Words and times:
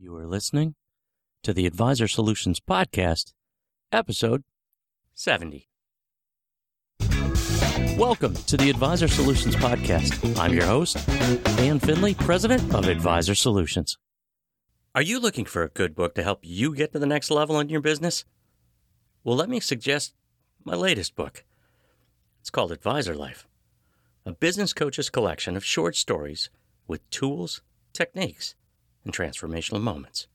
You 0.00 0.14
are 0.14 0.28
listening 0.28 0.76
to 1.42 1.52
the 1.52 1.66
Advisor 1.66 2.06
Solutions 2.06 2.60
Podcast, 2.60 3.32
episode 3.90 4.44
70. 5.12 5.68
Welcome 7.96 8.34
to 8.34 8.56
the 8.56 8.70
Advisor 8.70 9.08
Solutions 9.08 9.56
Podcast. 9.56 10.38
I'm 10.38 10.54
your 10.54 10.66
host, 10.66 11.04
Dan 11.56 11.80
Finley, 11.80 12.14
President 12.14 12.72
of 12.72 12.86
Advisor 12.86 13.34
Solutions. 13.34 13.98
Are 14.94 15.02
you 15.02 15.18
looking 15.18 15.44
for 15.44 15.64
a 15.64 15.68
good 15.68 15.96
book 15.96 16.14
to 16.14 16.22
help 16.22 16.38
you 16.44 16.76
get 16.76 16.92
to 16.92 17.00
the 17.00 17.04
next 17.04 17.28
level 17.28 17.58
in 17.58 17.68
your 17.68 17.80
business? 17.80 18.24
Well, 19.24 19.34
let 19.34 19.48
me 19.48 19.58
suggest 19.58 20.14
my 20.64 20.76
latest 20.76 21.16
book. 21.16 21.44
It's 22.40 22.50
called 22.50 22.70
Advisor 22.70 23.16
Life, 23.16 23.48
a 24.24 24.30
business 24.30 24.72
coach's 24.72 25.10
collection 25.10 25.56
of 25.56 25.64
short 25.64 25.96
stories 25.96 26.50
with 26.86 27.10
tools, 27.10 27.62
techniques, 27.92 28.54
and 29.08 29.16
transformational 29.16 29.80
moments. 29.80 30.28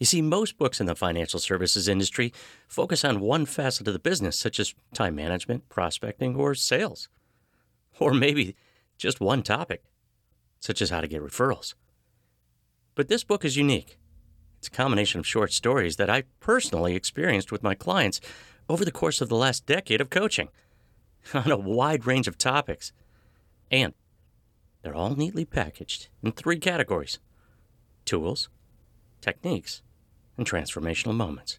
You 0.00 0.06
see, 0.06 0.20
most 0.20 0.58
books 0.58 0.80
in 0.80 0.86
the 0.86 0.96
financial 0.96 1.38
services 1.38 1.86
industry 1.86 2.32
focus 2.66 3.04
on 3.04 3.20
one 3.20 3.46
facet 3.46 3.86
of 3.86 3.92
the 3.92 4.00
business, 4.00 4.36
such 4.36 4.58
as 4.58 4.74
time 4.92 5.14
management, 5.14 5.68
prospecting, 5.68 6.34
or 6.34 6.54
sales. 6.54 7.08
Or 8.00 8.12
maybe 8.12 8.56
just 8.98 9.20
one 9.20 9.42
topic, 9.42 9.84
such 10.58 10.82
as 10.82 10.90
how 10.90 11.00
to 11.00 11.06
get 11.06 11.22
referrals. 11.22 11.74
But 12.96 13.06
this 13.06 13.22
book 13.22 13.44
is 13.44 13.56
unique. 13.56 13.98
It's 14.58 14.66
a 14.66 14.72
combination 14.72 15.20
of 15.20 15.26
short 15.26 15.52
stories 15.52 15.96
that 15.96 16.10
I 16.10 16.24
personally 16.40 16.96
experienced 16.96 17.52
with 17.52 17.62
my 17.62 17.76
clients 17.76 18.20
over 18.68 18.84
the 18.84 18.90
course 18.90 19.20
of 19.20 19.28
the 19.28 19.36
last 19.36 19.64
decade 19.64 20.00
of 20.00 20.10
coaching 20.10 20.48
on 21.34 21.52
a 21.52 21.56
wide 21.56 22.04
range 22.04 22.26
of 22.26 22.36
topics. 22.36 22.92
And 23.70 23.94
they're 24.82 24.94
all 24.94 25.14
neatly 25.14 25.44
packaged 25.44 26.08
in 26.22 26.32
three 26.32 26.58
categories 26.58 27.20
tools, 28.04 28.48
techniques, 29.20 29.82
and 30.36 30.46
transformational 30.46 31.14
moments. 31.14 31.58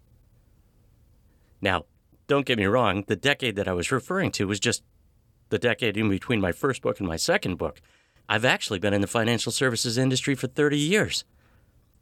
Now, 1.61 1.85
don't 2.27 2.45
get 2.45 2.57
me 2.57 2.65
wrong, 2.65 3.03
the 3.07 3.15
decade 3.15 3.55
that 3.55 3.67
I 3.67 3.73
was 3.73 3.91
referring 3.91 4.31
to 4.31 4.47
was 4.47 4.59
just 4.59 4.83
the 5.49 5.59
decade 5.59 5.97
in 5.97 6.09
between 6.09 6.41
my 6.41 6.51
first 6.51 6.81
book 6.81 6.99
and 6.99 7.07
my 7.07 7.17
second 7.17 7.57
book. 7.57 7.81
I've 8.27 8.45
actually 8.45 8.79
been 8.79 8.93
in 8.93 9.01
the 9.01 9.07
financial 9.07 9.51
services 9.51 9.97
industry 9.97 10.35
for 10.35 10.47
30 10.47 10.77
years. 10.77 11.23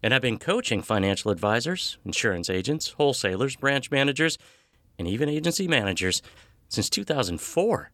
And 0.02 0.14
I've 0.14 0.22
been 0.22 0.38
coaching 0.38 0.82
financial 0.82 1.32
advisors, 1.32 1.98
insurance 2.06 2.50
agents, 2.50 2.92
wholesalers, 2.98 3.56
branch 3.56 3.92
managers, 3.92 4.38
and 4.98 5.08
even 5.08 5.30
agency 5.30 5.68
managers 5.68 6.22
since 6.68 6.90
2004. 6.90 7.92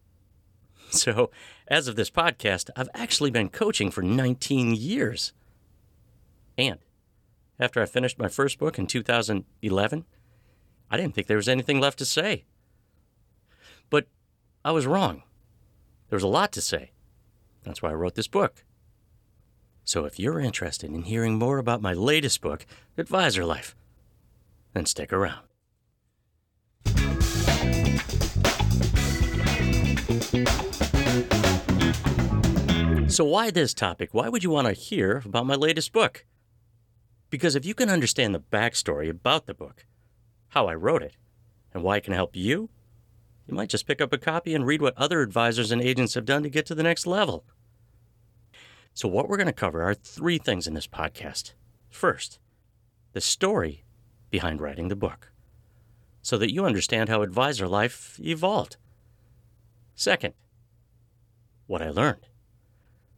So, 0.90 1.30
as 1.68 1.86
of 1.86 1.94
this 1.94 2.10
podcast, 2.10 2.68
I've 2.74 2.88
actually 2.94 3.30
been 3.30 3.48
coaching 3.48 3.92
for 3.92 4.02
19 4.02 4.74
years. 4.74 5.32
And 6.60 6.78
after 7.58 7.80
I 7.80 7.86
finished 7.86 8.18
my 8.18 8.28
first 8.28 8.58
book 8.58 8.78
in 8.78 8.86
2011, 8.86 10.04
I 10.90 10.96
didn't 10.96 11.14
think 11.14 11.26
there 11.26 11.38
was 11.38 11.48
anything 11.48 11.80
left 11.80 11.98
to 12.00 12.04
say. 12.04 12.44
But 13.88 14.06
I 14.62 14.72
was 14.72 14.86
wrong. 14.86 15.22
There 16.10 16.16
was 16.16 16.22
a 16.22 16.28
lot 16.28 16.52
to 16.52 16.60
say. 16.60 16.92
That's 17.62 17.80
why 17.80 17.90
I 17.90 17.94
wrote 17.94 18.14
this 18.14 18.28
book. 18.28 18.64
So 19.84 20.04
if 20.04 20.18
you're 20.18 20.38
interested 20.38 20.90
in 20.90 21.02
hearing 21.02 21.38
more 21.38 21.56
about 21.58 21.80
my 21.80 21.94
latest 21.94 22.42
book, 22.42 22.66
Advisor 22.98 23.44
Life, 23.44 23.74
then 24.74 24.84
stick 24.84 25.12
around. 25.12 25.46
So, 33.10 33.24
why 33.24 33.50
this 33.50 33.74
topic? 33.74 34.10
Why 34.12 34.28
would 34.28 34.44
you 34.44 34.50
want 34.50 34.68
to 34.68 34.72
hear 34.72 35.22
about 35.24 35.44
my 35.44 35.56
latest 35.56 35.92
book? 35.92 36.24
Because 37.30 37.54
if 37.54 37.64
you 37.64 37.74
can 37.74 37.88
understand 37.88 38.34
the 38.34 38.40
backstory 38.40 39.08
about 39.08 39.46
the 39.46 39.54
book, 39.54 39.86
how 40.48 40.66
I 40.66 40.74
wrote 40.74 41.02
it, 41.02 41.16
and 41.72 41.82
why 41.82 41.96
it 41.96 42.04
can 42.04 42.12
help 42.12 42.34
you, 42.34 42.68
you 43.46 43.54
might 43.54 43.68
just 43.68 43.86
pick 43.86 44.00
up 44.00 44.12
a 44.12 44.18
copy 44.18 44.54
and 44.54 44.66
read 44.66 44.82
what 44.82 44.96
other 44.96 45.22
advisors 45.22 45.70
and 45.70 45.80
agents 45.80 46.14
have 46.14 46.24
done 46.24 46.42
to 46.42 46.50
get 46.50 46.66
to 46.66 46.74
the 46.74 46.82
next 46.82 47.06
level. 47.06 47.44
So, 48.94 49.08
what 49.08 49.28
we're 49.28 49.36
going 49.36 49.46
to 49.46 49.52
cover 49.52 49.82
are 49.82 49.94
three 49.94 50.38
things 50.38 50.66
in 50.66 50.74
this 50.74 50.88
podcast. 50.88 51.54
First, 51.88 52.38
the 53.12 53.20
story 53.20 53.84
behind 54.30 54.60
writing 54.60 54.88
the 54.88 54.96
book, 54.96 55.32
so 56.22 56.36
that 56.38 56.52
you 56.52 56.64
understand 56.64 57.08
how 57.08 57.22
advisor 57.22 57.66
life 57.66 58.18
evolved. 58.20 58.76
Second, 59.94 60.34
what 61.66 61.82
I 61.82 61.90
learned, 61.90 62.26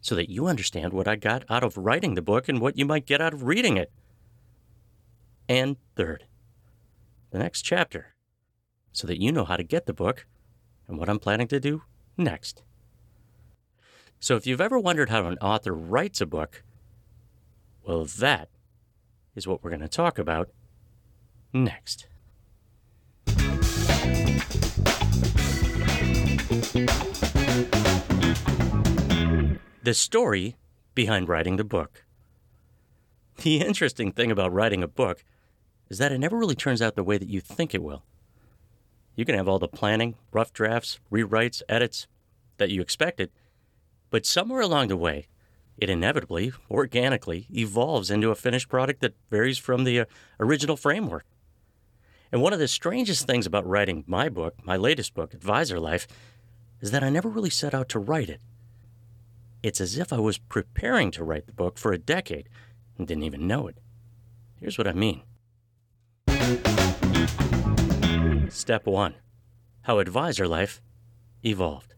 so 0.00 0.14
that 0.14 0.30
you 0.30 0.46
understand 0.46 0.92
what 0.92 1.08
I 1.08 1.16
got 1.16 1.44
out 1.48 1.64
of 1.64 1.76
writing 1.76 2.14
the 2.14 2.22
book 2.22 2.48
and 2.48 2.60
what 2.60 2.78
you 2.78 2.84
might 2.84 3.06
get 3.06 3.20
out 3.20 3.34
of 3.34 3.44
reading 3.44 3.76
it. 3.76 3.90
And 5.52 5.76
third, 5.96 6.24
the 7.30 7.38
next 7.38 7.60
chapter, 7.60 8.14
so 8.90 9.06
that 9.06 9.20
you 9.20 9.30
know 9.30 9.44
how 9.44 9.58
to 9.58 9.62
get 9.62 9.84
the 9.84 9.92
book 9.92 10.24
and 10.88 10.98
what 10.98 11.10
I'm 11.10 11.18
planning 11.18 11.46
to 11.48 11.60
do 11.60 11.82
next. 12.16 12.62
So 14.18 14.36
if 14.36 14.46
you've 14.46 14.62
ever 14.62 14.78
wondered 14.78 15.10
how 15.10 15.26
an 15.26 15.36
author 15.42 15.74
writes 15.74 16.22
a 16.22 16.26
book, 16.26 16.64
well, 17.86 18.06
that 18.06 18.48
is 19.34 19.46
what 19.46 19.62
we're 19.62 19.68
going 19.68 19.82
to 19.82 19.88
talk 19.88 20.18
about 20.18 20.48
next. 21.52 22.06
The 29.82 29.92
story 29.92 30.56
behind 30.94 31.28
writing 31.28 31.56
the 31.56 31.64
book. 31.64 32.06
The 33.42 33.60
interesting 33.60 34.12
thing 34.12 34.30
about 34.30 34.50
writing 34.50 34.82
a 34.82 34.88
book 34.88 35.22
is 35.92 35.98
that 35.98 36.10
it 36.10 36.16
never 36.16 36.38
really 36.38 36.54
turns 36.54 36.80
out 36.80 36.94
the 36.94 37.04
way 37.04 37.18
that 37.18 37.28
you 37.28 37.38
think 37.38 37.74
it 37.74 37.82
will. 37.82 38.02
You 39.14 39.26
can 39.26 39.34
have 39.34 39.46
all 39.46 39.58
the 39.58 39.68
planning, 39.68 40.14
rough 40.32 40.50
drafts, 40.50 40.98
rewrites, 41.12 41.60
edits 41.68 42.06
that 42.56 42.70
you 42.70 42.80
expected, 42.80 43.30
but 44.08 44.24
somewhere 44.24 44.62
along 44.62 44.88
the 44.88 44.96
way, 44.96 45.26
it 45.76 45.90
inevitably, 45.90 46.50
organically 46.70 47.46
evolves 47.54 48.10
into 48.10 48.30
a 48.30 48.34
finished 48.34 48.70
product 48.70 49.02
that 49.02 49.16
varies 49.30 49.58
from 49.58 49.84
the 49.84 50.00
uh, 50.00 50.04
original 50.40 50.78
framework. 50.78 51.26
And 52.32 52.40
one 52.40 52.54
of 52.54 52.58
the 52.58 52.68
strangest 52.68 53.26
things 53.26 53.44
about 53.44 53.66
writing 53.66 54.02
my 54.06 54.30
book, 54.30 54.54
my 54.64 54.78
latest 54.78 55.12
book, 55.12 55.34
Advisor 55.34 55.78
Life, 55.78 56.06
is 56.80 56.90
that 56.90 57.04
I 57.04 57.10
never 57.10 57.28
really 57.28 57.50
set 57.50 57.74
out 57.74 57.90
to 57.90 57.98
write 57.98 58.30
it. 58.30 58.40
It's 59.62 59.80
as 59.80 59.98
if 59.98 60.10
I 60.10 60.20
was 60.20 60.38
preparing 60.38 61.10
to 61.10 61.22
write 61.22 61.44
the 61.44 61.52
book 61.52 61.76
for 61.76 61.92
a 61.92 61.98
decade 61.98 62.48
and 62.96 63.06
didn't 63.06 63.24
even 63.24 63.46
know 63.46 63.66
it. 63.66 63.76
Here's 64.58 64.78
what 64.78 64.88
I 64.88 64.94
mean. 64.94 65.20
Step 68.50 68.86
1 68.86 69.14
How 69.82 69.98
Advisor 69.98 70.48
Life 70.48 70.80
Evolved. 71.44 71.94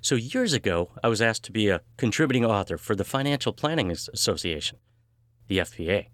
So, 0.00 0.14
years 0.14 0.52
ago, 0.52 0.90
I 1.02 1.08
was 1.08 1.20
asked 1.20 1.42
to 1.44 1.52
be 1.52 1.68
a 1.68 1.80
contributing 1.96 2.44
author 2.44 2.78
for 2.78 2.94
the 2.94 3.04
Financial 3.04 3.52
Planning 3.52 3.90
Association, 3.90 4.78
the 5.48 5.58
FPA. 5.58 6.06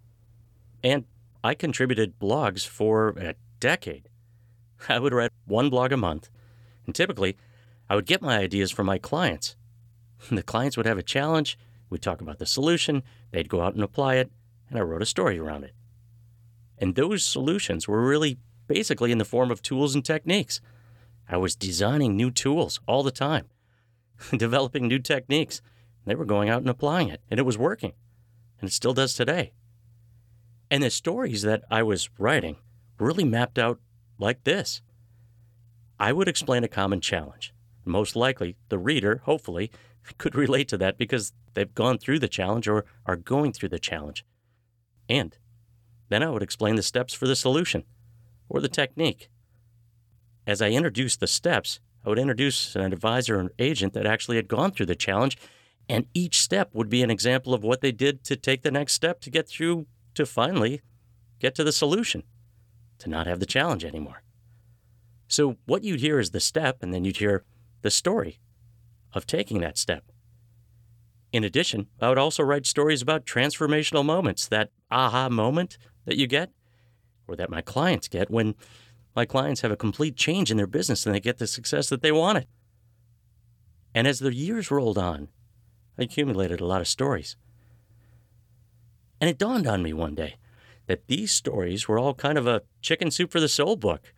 And 0.83 1.05
I 1.45 1.55
contributed 1.55 2.19
blogs 2.19 2.67
for 2.67 3.11
a 3.11 3.35
decade. 3.61 4.09
I 4.89 4.99
would 4.99 5.13
write 5.13 5.31
one 5.45 5.71
blog 5.71 5.93
a 5.93 5.97
month, 5.97 6.29
and 6.87 6.95
typically, 6.95 7.37
I 7.89 7.95
would 7.95 8.07
get 8.07 8.23
my 8.23 8.39
ideas 8.39 8.71
from 8.71 8.87
my 8.87 8.99
clients. 8.99 9.57
The 10.31 10.43
clients 10.43 10.77
would 10.77 10.87
have 10.87 10.99
a 10.99 11.03
challenge, 11.03 11.59
we'd 11.91 12.03
talk 12.03 12.21
about 12.21 12.39
the 12.39 12.47
solution, 12.47 13.03
they'd 13.33 13.49
go 13.49 13.61
out 13.61 13.75
and 13.75 13.83
apply 13.83 14.17
it, 14.17 14.31
and 14.69 14.79
I 14.79 14.83
wrote 14.83 15.03
a 15.03 15.07
story 15.07 15.39
around 15.39 15.65
it. 15.65 15.73
And 16.83 16.97
those 16.97 17.25
solutions 17.25 17.87
were 17.87 18.05
really 18.05 18.39
basically 18.67 19.13
in 19.13 19.19
the 19.19 19.25
form 19.25 19.53
of 19.53 19.63
tools 19.63 19.95
and 19.95 20.05
techniques. 20.05 20.61
I 21.29 21.37
was 21.37 21.55
designing 21.55 22.17
new 22.17 22.33
tools 22.33 22.81
all 22.89 23.05
the 23.05 23.13
time. 23.13 23.47
developing 24.37 24.89
new 24.89 24.99
techniques. 24.99 25.63
They 26.07 26.17
were 26.17 26.25
going 26.25 26.49
out 26.49 26.61
and 26.61 26.69
applying 26.69 27.09
it, 27.09 27.21
and 27.31 27.39
it 27.39 27.45
was 27.45 27.57
working. 27.57 27.93
And 28.61 28.69
it 28.69 28.73
still 28.73 28.95
does 28.95 29.15
today. 29.15 29.53
And 30.73 30.83
the 30.83 30.91
stories 30.91 31.43
that 31.43 31.63
I 31.71 31.85
was 31.85 32.11
writing 32.19 32.57
really 32.99 33.25
mapped 33.25 33.61
out 33.61 33.79
like 34.19 34.43
this 34.43 34.83
I 36.01 36.13
would 36.13 36.27
explain 36.27 36.65
a 36.65 36.69
common 36.69 37.01
challenge. 37.01 37.55
Most 37.85 38.17
likely, 38.17 38.57
the 38.71 38.79
reader, 38.79 39.23
hopefully, 39.25 39.71
could 40.19 40.35
relate 40.35 40.67
to 40.69 40.79
that 40.79 40.99
because 40.99 41.33
they've 41.55 41.75
gone 41.75 41.99
through 41.99 42.19
the 42.19 42.27
challenge 42.27 42.67
or 42.67 42.85
are 43.07 43.15
going 43.15 43.53
through 43.53 43.69
the 43.69 43.79
challenge. 43.79 44.25
And 45.09 45.39
then 46.13 46.23
I 46.23 46.31
would 46.31 46.43
explain 46.43 46.77
the 46.77 46.83
steps 46.83 47.15
for 47.15 47.27
the 47.27 47.37
solution 47.37 47.85
or 48.49 48.61
the 48.61 48.69
technique. 48.69 49.29
As 50.47 50.61
I 50.61 50.71
introduced 50.71 51.21
the 51.21 51.27
steps, 51.27 51.81
I 52.05 52.09
would 52.09 52.19
introduce 52.19 52.75
an 52.75 52.93
advisor 52.93 53.41
or 53.41 53.53
agent 53.59 53.93
that 53.95 54.07
actually 54.07 54.37
had 54.37 54.49
gone 54.49 54.73
through 54.73 54.87
the 54.87 54.97
challenge, 54.97 55.39
and 55.89 56.07
each 56.15 56.41
step 56.41 56.71
would 56.75 56.89
be 56.89 57.03
an 57.03 57.11
example 57.11 57.55
of 57.55 57.63
what 57.63 57.81
they 57.81 57.93
did 57.93 58.25
to 58.25 58.37
take 58.37 58.63
the 58.63 58.71
next 58.71 58.95
step 58.95 59.21
to 59.21 59.31
get 59.31 59.49
through 59.49 59.87
to 60.15 60.27
finally 60.27 60.83
get 61.39 61.55
to 61.55 61.65
the 61.65 61.73
solution, 61.73 62.25
to 62.99 63.09
not 63.09 63.27
have 63.27 63.41
the 63.41 63.47
challenge 63.47 63.85
anymore. 63.85 64.23
So, 65.29 65.57
what 65.65 65.85
you'd 65.85 66.01
hear 66.01 66.19
is 66.19 66.33
the 66.33 66.41
step, 66.41 66.83
and 66.83 66.93
then 66.93 67.05
you'd 67.05 67.17
hear 67.17 67.45
the 67.81 67.91
story 67.91 68.41
of 69.13 69.27
taking 69.27 69.61
that 69.61 69.79
step. 69.79 70.05
In 71.33 71.45
addition, 71.45 71.87
I 72.01 72.11
would 72.11 72.19
also 72.19 72.43
write 72.43 72.67
stories 72.67 73.01
about 73.01 73.25
transformational 73.25 74.05
moments, 74.05 74.47
that 74.49 74.71
aha 74.91 75.31
moment 75.31 75.79
that 76.05 76.17
you 76.17 76.27
get, 76.27 76.51
or 77.27 77.37
that 77.37 77.51
my 77.51 77.61
clients 77.61 78.09
get 78.09 78.31
when 78.31 78.55
my 79.15 79.25
clients 79.25 79.61
have 79.61 79.71
a 79.71 79.77
complete 79.77 80.17
change 80.17 80.51
in 80.51 80.57
their 80.57 80.67
business 80.67 81.05
and 81.07 81.15
they 81.15 81.21
get 81.21 81.39
the 81.39 81.47
success 81.47 81.89
that 81.89 82.03
they 82.03 82.13
wanted. 82.13 82.47
And 83.95 84.07
as 84.07 84.21
the 84.21 84.35
years 84.35 84.71
rolled 84.71 84.99
on, 84.99 85.29
I 85.99 86.03
accumulated 86.03 86.61
a 86.61 86.67
lot 86.67 86.81
of 86.81 86.89
stories. 86.89 87.37
And 89.21 89.29
it 89.29 89.39
dawned 89.39 89.67
on 89.67 89.83
me 89.83 89.93
one 89.93 90.15
day 90.15 90.37
that 90.87 91.07
these 91.07 91.31
stories 91.31 91.87
were 91.87 91.99
all 91.99 92.15
kind 92.15 92.39
of 92.39 92.47
a 92.47 92.63
chicken 92.81 93.11
soup 93.11 93.31
for 93.31 93.41
the 93.41 93.49
soul 93.49 93.77
book. 93.77 94.13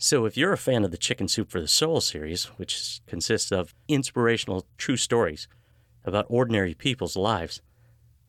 So, 0.00 0.26
if 0.26 0.36
you're 0.36 0.52
a 0.52 0.58
fan 0.58 0.84
of 0.84 0.92
the 0.92 0.96
Chicken 0.96 1.26
Soup 1.26 1.50
for 1.50 1.60
the 1.60 1.66
Soul 1.66 2.00
series, 2.00 2.44
which 2.56 3.00
consists 3.08 3.50
of 3.50 3.74
inspirational 3.88 4.64
true 4.76 4.96
stories 4.96 5.48
about 6.04 6.26
ordinary 6.28 6.72
people's 6.72 7.16
lives, 7.16 7.60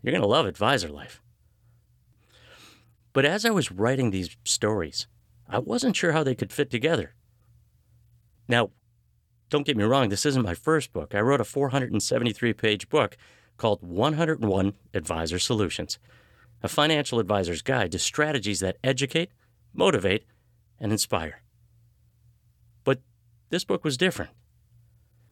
you're 0.02 0.12
going 0.12 0.24
to 0.24 0.28
love 0.28 0.48
Advisor 0.48 0.90
Life. 0.90 1.22
But 3.14 3.26
as 3.26 3.46
I 3.46 3.50
was 3.50 3.72
writing 3.72 4.12
these 4.12 4.36
stories, 4.44 5.08
I 5.48 5.60
wasn't 5.60 5.96
sure 5.96 6.12
how 6.12 6.24
they 6.24 6.36
could 6.36 6.54
fit 6.54 6.70
together. 6.70 7.16
Now, 8.48 8.72
don't 9.50 9.66
get 9.66 9.78
me 9.78 9.84
wrong, 9.84 10.10
this 10.10 10.26
isn't 10.26 10.44
my 10.44 10.54
first 10.54 10.94
book. 10.94 11.16
I 11.16 11.22
wrote 11.22 11.42
a 11.42 11.46
473 11.46 12.54
page 12.54 12.90
book 12.90 13.18
called 13.58 13.82
101 13.82 14.74
Advisor 14.94 15.40
Solutions, 15.40 15.98
a 16.62 16.68
financial 16.68 17.20
advisor's 17.20 17.62
guide 17.62 17.92
to 17.92 18.00
strategies 18.00 18.60
that 18.60 18.78
educate, 18.84 19.32
motivate, 19.74 20.26
and 20.80 20.92
inspire. 20.92 21.42
But 22.84 23.02
this 23.50 23.64
book 23.64 23.84
was 23.84 23.98
different. 23.98 24.32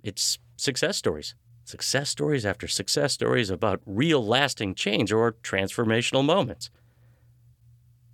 it's 0.02 0.38
success 0.56 0.96
stories. 0.96 1.34
Success 1.64 2.10
stories 2.10 2.44
after 2.44 2.66
success 2.66 3.12
stories 3.12 3.50
about 3.50 3.80
real 3.86 4.24
lasting 4.24 4.74
change 4.74 5.12
or 5.12 5.32
transformational 5.32 6.24
moments. 6.24 6.70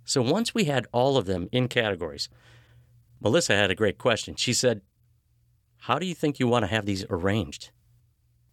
So 0.05 0.21
once 0.21 0.53
we 0.53 0.65
had 0.65 0.87
all 0.91 1.17
of 1.17 1.25
them 1.25 1.49
in 1.51 1.67
categories, 1.67 2.29
Melissa 3.21 3.55
had 3.55 3.71
a 3.71 3.75
great 3.75 3.97
question. 3.97 4.35
She 4.35 4.53
said, 4.53 4.81
How 5.77 5.99
do 5.99 6.05
you 6.05 6.15
think 6.15 6.39
you 6.39 6.47
want 6.47 6.63
to 6.63 6.71
have 6.71 6.85
these 6.85 7.05
arranged? 7.09 7.71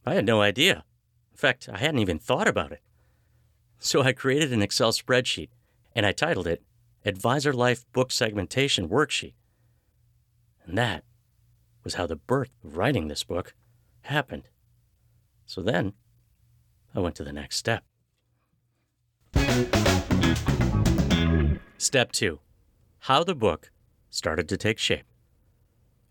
I 0.04 0.14
had 0.14 0.26
no 0.26 0.40
idea. 0.40 0.84
In 1.32 1.36
fact, 1.36 1.68
I 1.72 1.78
hadn't 1.78 2.00
even 2.00 2.18
thought 2.18 2.48
about 2.48 2.72
it. 2.72 2.80
So 3.78 4.02
I 4.02 4.12
created 4.12 4.52
an 4.52 4.62
Excel 4.62 4.92
spreadsheet 4.92 5.50
and 5.94 6.06
I 6.06 6.12
titled 6.12 6.46
it 6.46 6.62
Advisor 7.04 7.52
Life 7.52 7.84
Book 7.92 8.10
Segmentation 8.10 8.88
Worksheet. 8.88 9.34
And 10.64 10.76
that 10.76 11.04
was 11.84 11.94
how 11.94 12.06
the 12.06 12.16
birth 12.16 12.50
of 12.64 12.76
writing 12.76 13.08
this 13.08 13.24
book 13.24 13.54
happened. 14.02 14.48
So 15.46 15.62
then 15.62 15.94
I 16.94 17.00
went 17.00 17.14
to 17.16 17.24
the 17.24 17.32
next 17.32 17.56
step. 17.56 17.84
Step 21.78 22.12
two 22.12 22.40
How 23.00 23.24
the 23.24 23.34
book 23.34 23.70
started 24.10 24.48
to 24.48 24.56
take 24.56 24.78
shape. 24.78 25.04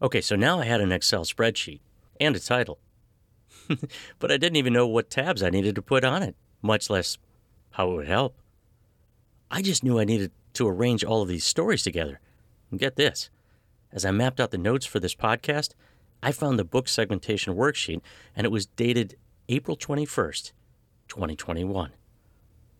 Okay, 0.02 0.22
so 0.22 0.36
now 0.36 0.60
I 0.60 0.66
had 0.66 0.82
an 0.82 0.92
Excel 0.92 1.26
spreadsheet 1.26 1.82
and 2.20 2.36
a 2.36 2.40
title. 2.40 2.80
but 4.20 4.32
I 4.32 4.38
didn't 4.38 4.58
even 4.58 4.74
know 4.74 4.88
what 4.88 5.10
tabs 5.10 5.42
I 5.42 5.50
needed 5.50 5.76
to 5.76 5.82
put 5.82 6.04
on 6.04 6.22
it, 6.24 6.36
much 6.62 6.90
less 6.90 7.18
how 7.72 7.92
it 7.92 7.96
would 7.96 8.08
help. 8.08 8.36
I 9.50 9.62
just 9.62 9.84
knew 9.84 10.00
I 10.00 10.06
needed 10.06 10.32
to 10.54 10.68
arrange 10.68 11.04
all 11.04 11.22
of 11.22 11.28
these 11.28 11.46
stories 11.46 11.84
together. 11.84 12.20
And 12.72 12.80
get 12.80 12.96
this 12.96 13.30
as 13.92 14.06
I 14.06 14.12
mapped 14.12 14.40
out 14.40 14.52
the 14.52 14.58
notes 14.58 14.86
for 14.86 15.00
this 15.00 15.16
podcast, 15.16 15.74
I 16.22 16.32
found 16.32 16.60
the 16.60 16.66
book 16.66 16.88
segmentation 16.88 17.56
worksheet 17.56 18.02
and 18.36 18.46
it 18.46 18.52
was 18.52 18.66
dated 18.66 19.16
April 19.48 19.78
21st, 19.78 20.54
2021. 21.08 21.92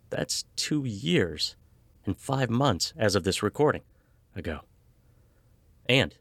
That's 0.10 0.46
two 0.56 0.84
years 0.84 1.56
and 2.06 2.18
five 2.18 2.50
months 2.50 2.94
as 2.98 3.16
of 3.16 3.24
this 3.24 3.44
recording 3.44 3.82
ago. 4.36 4.62
And 5.88 6.16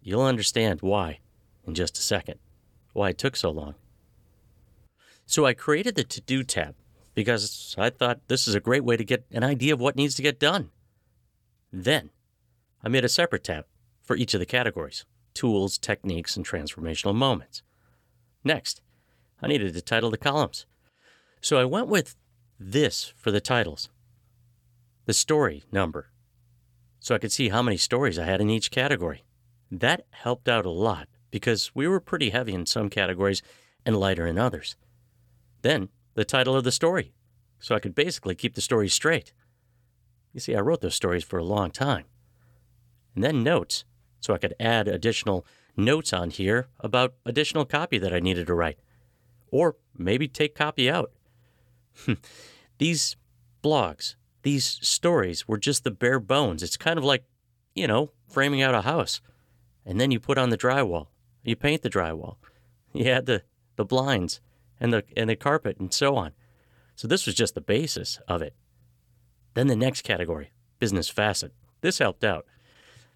you'll 0.00 0.22
understand 0.22 0.82
why 0.82 1.18
in 1.66 1.74
just 1.74 1.98
a 1.98 2.02
second, 2.02 2.38
why 2.92 3.10
it 3.10 3.18
took 3.18 3.34
so 3.36 3.50
long. 3.50 3.74
So 5.26 5.44
I 5.44 5.54
created 5.54 5.96
the 5.96 6.04
To 6.04 6.20
Do 6.20 6.44
tab 6.44 6.76
because 7.14 7.74
I 7.76 7.90
thought 7.90 8.28
this 8.28 8.46
is 8.46 8.54
a 8.54 8.60
great 8.60 8.84
way 8.84 8.96
to 8.96 9.04
get 9.04 9.24
an 9.32 9.42
idea 9.42 9.74
of 9.74 9.80
what 9.80 9.96
needs 9.96 10.14
to 10.14 10.22
get 10.22 10.38
done. 10.38 10.70
Then, 11.72 12.10
I 12.84 12.88
made 12.88 13.04
a 13.04 13.08
separate 13.08 13.42
tab 13.42 13.64
for 14.04 14.14
each 14.16 14.34
of 14.34 14.40
the 14.40 14.46
categories 14.46 15.04
tools, 15.34 15.76
techniques, 15.76 16.36
and 16.36 16.46
transformational 16.46 17.14
moments. 17.14 17.62
Next, 18.44 18.80
I 19.40 19.48
needed 19.48 19.74
to 19.74 19.82
title 19.82 20.10
the 20.10 20.16
columns. 20.16 20.66
So 21.40 21.58
I 21.58 21.64
went 21.64 21.88
with 21.88 22.16
this 22.58 23.12
for 23.16 23.30
the 23.30 23.40
titles 23.40 23.90
the 25.04 25.12
story 25.12 25.62
number, 25.70 26.10
so 26.98 27.14
I 27.14 27.18
could 27.18 27.30
see 27.30 27.50
how 27.50 27.62
many 27.62 27.76
stories 27.76 28.18
I 28.18 28.24
had 28.24 28.40
in 28.40 28.50
each 28.50 28.72
category. 28.72 29.24
That 29.70 30.04
helped 30.10 30.48
out 30.48 30.66
a 30.66 30.70
lot 30.70 31.06
because 31.30 31.70
we 31.74 31.86
were 31.86 32.00
pretty 32.00 32.30
heavy 32.30 32.54
in 32.54 32.66
some 32.66 32.90
categories 32.90 33.40
and 33.84 33.96
lighter 33.96 34.26
in 34.26 34.36
others. 34.36 34.74
Then 35.62 35.90
the 36.14 36.24
title 36.24 36.56
of 36.56 36.64
the 36.64 36.72
story, 36.72 37.12
so 37.60 37.74
I 37.74 37.78
could 37.78 37.94
basically 37.94 38.34
keep 38.34 38.54
the 38.54 38.60
story 38.60 38.88
straight. 38.88 39.32
You 40.32 40.40
see, 40.40 40.56
I 40.56 40.60
wrote 40.60 40.80
those 40.80 40.96
stories 40.96 41.24
for 41.24 41.38
a 41.38 41.44
long 41.44 41.70
time. 41.70 42.06
And 43.14 43.22
then 43.22 43.44
notes, 43.44 43.84
so 44.20 44.34
I 44.34 44.38
could 44.38 44.54
add 44.58 44.88
additional 44.88 45.46
notes 45.76 46.12
on 46.12 46.30
here 46.30 46.66
about 46.80 47.14
additional 47.24 47.64
copy 47.64 47.98
that 47.98 48.12
I 48.12 48.18
needed 48.18 48.48
to 48.48 48.54
write, 48.54 48.78
or 49.56 49.76
maybe 49.96 50.28
take 50.28 50.54
copy 50.54 50.90
out. 50.90 51.10
Hmm. 52.04 52.14
these 52.78 53.16
blogs, 53.62 54.16
these 54.42 54.78
stories 54.82 55.48
were 55.48 55.56
just 55.58 55.82
the 55.82 55.90
bare 55.90 56.20
bones. 56.20 56.62
It's 56.62 56.76
kind 56.76 56.98
of 56.98 57.04
like, 57.04 57.24
you 57.74 57.86
know, 57.86 58.10
framing 58.28 58.60
out 58.60 58.74
a 58.74 58.82
house. 58.82 59.22
And 59.86 59.98
then 59.98 60.10
you 60.10 60.20
put 60.20 60.38
on 60.38 60.50
the 60.50 60.58
drywall, 60.58 61.06
you 61.42 61.56
paint 61.56 61.82
the 61.82 61.90
drywall, 61.90 62.36
you 62.92 63.06
add 63.10 63.26
the, 63.26 63.42
the 63.76 63.84
blinds, 63.84 64.40
and 64.78 64.92
the 64.92 65.04
and 65.16 65.30
the 65.30 65.36
carpet 65.36 65.78
and 65.78 65.92
so 65.94 66.16
on. 66.16 66.32
So 66.96 67.08
this 67.08 67.24
was 67.24 67.34
just 67.34 67.54
the 67.54 67.60
basis 67.62 68.20
of 68.28 68.42
it. 68.42 68.54
Then 69.54 69.68
the 69.68 69.76
next 69.76 70.02
category, 70.02 70.50
business 70.78 71.08
facet. 71.08 71.52
This 71.80 71.98
helped 71.98 72.24
out. 72.24 72.44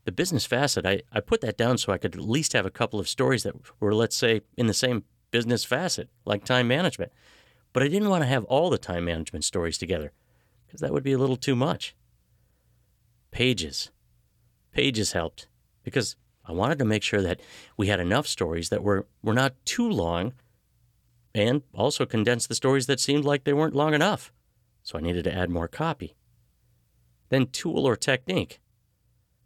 the 0.05 0.13
business 0.13 0.47
facet, 0.47 0.87
I, 0.87 1.03
I 1.13 1.21
put 1.21 1.41
that 1.43 1.59
down 1.59 1.77
so 1.79 1.93
I 1.93 1.99
could 1.99 2.15
at 2.15 2.23
least 2.23 2.55
have 2.55 2.67
a 2.67 2.71
couple 2.71 2.99
of 2.99 3.09
stories 3.09 3.43
that 3.43 3.55
were, 3.79 3.95
let's 3.95 4.17
say, 4.17 4.41
in 4.57 4.67
the 4.67 4.75
same 4.75 5.05
business 5.31 5.65
facet, 5.65 6.09
like 6.25 6.45
time 6.45 6.69
management. 6.69 7.13
But 7.73 7.83
I 7.83 7.89
didn't 7.89 8.09
want 8.09 8.23
to 8.23 8.29
have 8.29 8.45
all 8.45 8.71
the 8.71 8.79
time 8.79 9.05
management 9.05 9.45
stories 9.45 9.79
together 9.79 10.13
because 10.67 10.81
that 10.81 10.93
would 10.93 11.03
be 11.03 11.13
a 11.13 11.19
little 11.19 11.37
too 11.37 11.57
much. 11.57 11.95
Pages. 13.31 13.91
Pages 14.73 15.13
helped 15.13 15.49
because 15.83 16.17
I 16.45 16.53
wanted 16.53 16.79
to 16.81 16.85
make 16.85 17.03
sure 17.03 17.23
that 17.23 17.41
we 17.77 17.87
had 17.87 18.01
enough 18.01 18.27
stories 18.27 18.69
that 18.71 18.83
were, 18.83 19.07
were 19.23 19.35
not 19.35 19.55
too 19.65 19.89
long 19.89 20.33
and 21.35 21.63
also 21.73 22.07
condense 22.07 22.47
the 22.47 22.55
stories 22.55 22.87
that 22.87 23.01
seemed 23.01 23.25
like 23.25 23.45
they 23.45 23.53
weren't 23.53 23.75
long 23.75 23.95
enough. 23.95 24.33
So 24.83 24.99
I 24.99 25.03
needed 25.03 25.25
to 25.25 25.35
add 25.35 25.51
more 25.51 25.69
copy. 25.69 26.17
Then 27.29 27.47
tool 27.47 27.87
or 27.87 27.97
technique, 27.97 28.61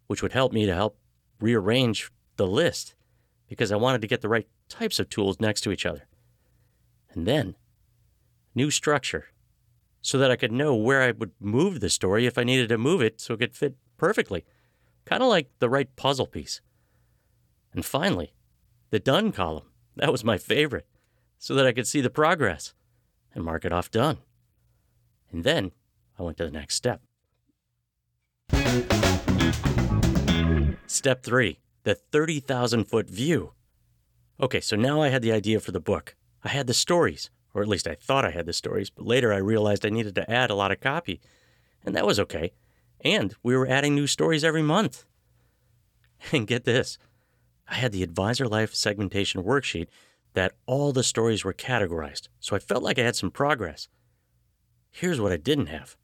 which 0.06 0.22
would 0.22 0.32
help 0.32 0.52
me 0.52 0.64
to 0.64 0.74
help 0.74 0.96
rearrange 1.40 2.10
the 2.36 2.46
list 2.46 2.94
because 3.48 3.70
I 3.70 3.76
wanted 3.76 4.00
to 4.00 4.06
get 4.08 4.22
the 4.22 4.28
right 4.28 4.48
types 4.68 4.98
of 4.98 5.08
tools 5.08 5.40
next 5.40 5.62
to 5.62 5.72
each 5.72 5.86
other. 5.86 6.06
And 7.12 7.26
then 7.26 7.56
new 8.54 8.70
structure 8.70 9.26
so 10.00 10.18
that 10.18 10.30
I 10.30 10.36
could 10.36 10.52
know 10.52 10.74
where 10.74 11.02
I 11.02 11.12
would 11.12 11.32
move 11.40 11.80
the 11.80 11.88
story 11.88 12.26
if 12.26 12.36
I 12.36 12.44
needed 12.44 12.68
to 12.68 12.78
move 12.78 13.00
it 13.00 13.20
so 13.20 13.34
it 13.34 13.40
could 13.40 13.56
fit 13.56 13.76
perfectly, 13.96 14.44
kind 15.04 15.22
of 15.22 15.28
like 15.28 15.48
the 15.60 15.70
right 15.70 15.94
puzzle 15.96 16.26
piece. 16.26 16.60
And 17.72 17.84
finally, 17.84 18.34
the 18.90 18.98
done 18.98 19.32
column. 19.32 19.70
That 19.96 20.12
was 20.12 20.24
my 20.24 20.38
favorite, 20.38 20.86
so 21.38 21.54
that 21.54 21.66
I 21.66 21.72
could 21.72 21.86
see 21.86 22.00
the 22.00 22.10
progress 22.10 22.74
and 23.34 23.44
mark 23.44 23.64
it 23.64 23.72
off 23.72 23.90
done. 23.90 24.18
And 25.30 25.42
then 25.42 25.72
I 26.18 26.22
went 26.22 26.36
to 26.38 26.44
the 26.44 26.50
next 26.50 26.74
step. 26.74 27.00
Step 30.86 31.22
three 31.22 31.60
the 31.84 31.94
30,000 31.94 32.84
foot 32.84 33.08
view. 33.08 33.52
Okay, 34.40 34.60
so 34.60 34.76
now 34.76 35.00
I 35.00 35.08
had 35.08 35.22
the 35.22 35.32
idea 35.32 35.60
for 35.60 35.72
the 35.72 35.80
book. 35.80 36.16
I 36.42 36.48
had 36.48 36.66
the 36.66 36.74
stories, 36.74 37.30
or 37.54 37.62
at 37.62 37.68
least 37.68 37.86
I 37.86 37.94
thought 37.94 38.24
I 38.24 38.30
had 38.30 38.46
the 38.46 38.52
stories, 38.52 38.90
but 38.90 39.06
later 39.06 39.32
I 39.32 39.38
realized 39.38 39.86
I 39.86 39.90
needed 39.90 40.14
to 40.16 40.30
add 40.30 40.50
a 40.50 40.54
lot 40.54 40.72
of 40.72 40.80
copy. 40.80 41.20
And 41.84 41.94
that 41.94 42.06
was 42.06 42.18
okay. 42.18 42.52
And 43.00 43.34
we 43.42 43.56
were 43.56 43.68
adding 43.68 43.94
new 43.94 44.06
stories 44.06 44.44
every 44.44 44.62
month. 44.62 45.04
And 46.32 46.46
get 46.46 46.64
this 46.64 46.96
I 47.68 47.74
had 47.74 47.92
the 47.92 48.02
Advisor 48.02 48.48
Life 48.48 48.74
segmentation 48.74 49.42
worksheet 49.42 49.88
that 50.32 50.54
all 50.66 50.92
the 50.92 51.02
stories 51.02 51.44
were 51.44 51.52
categorized, 51.52 52.28
so 52.40 52.56
I 52.56 52.58
felt 52.58 52.82
like 52.82 52.98
I 52.98 53.02
had 53.02 53.16
some 53.16 53.30
progress. 53.30 53.88
Here's 54.90 55.20
what 55.20 55.32
I 55.32 55.36
didn't 55.36 55.66
have 55.66 55.96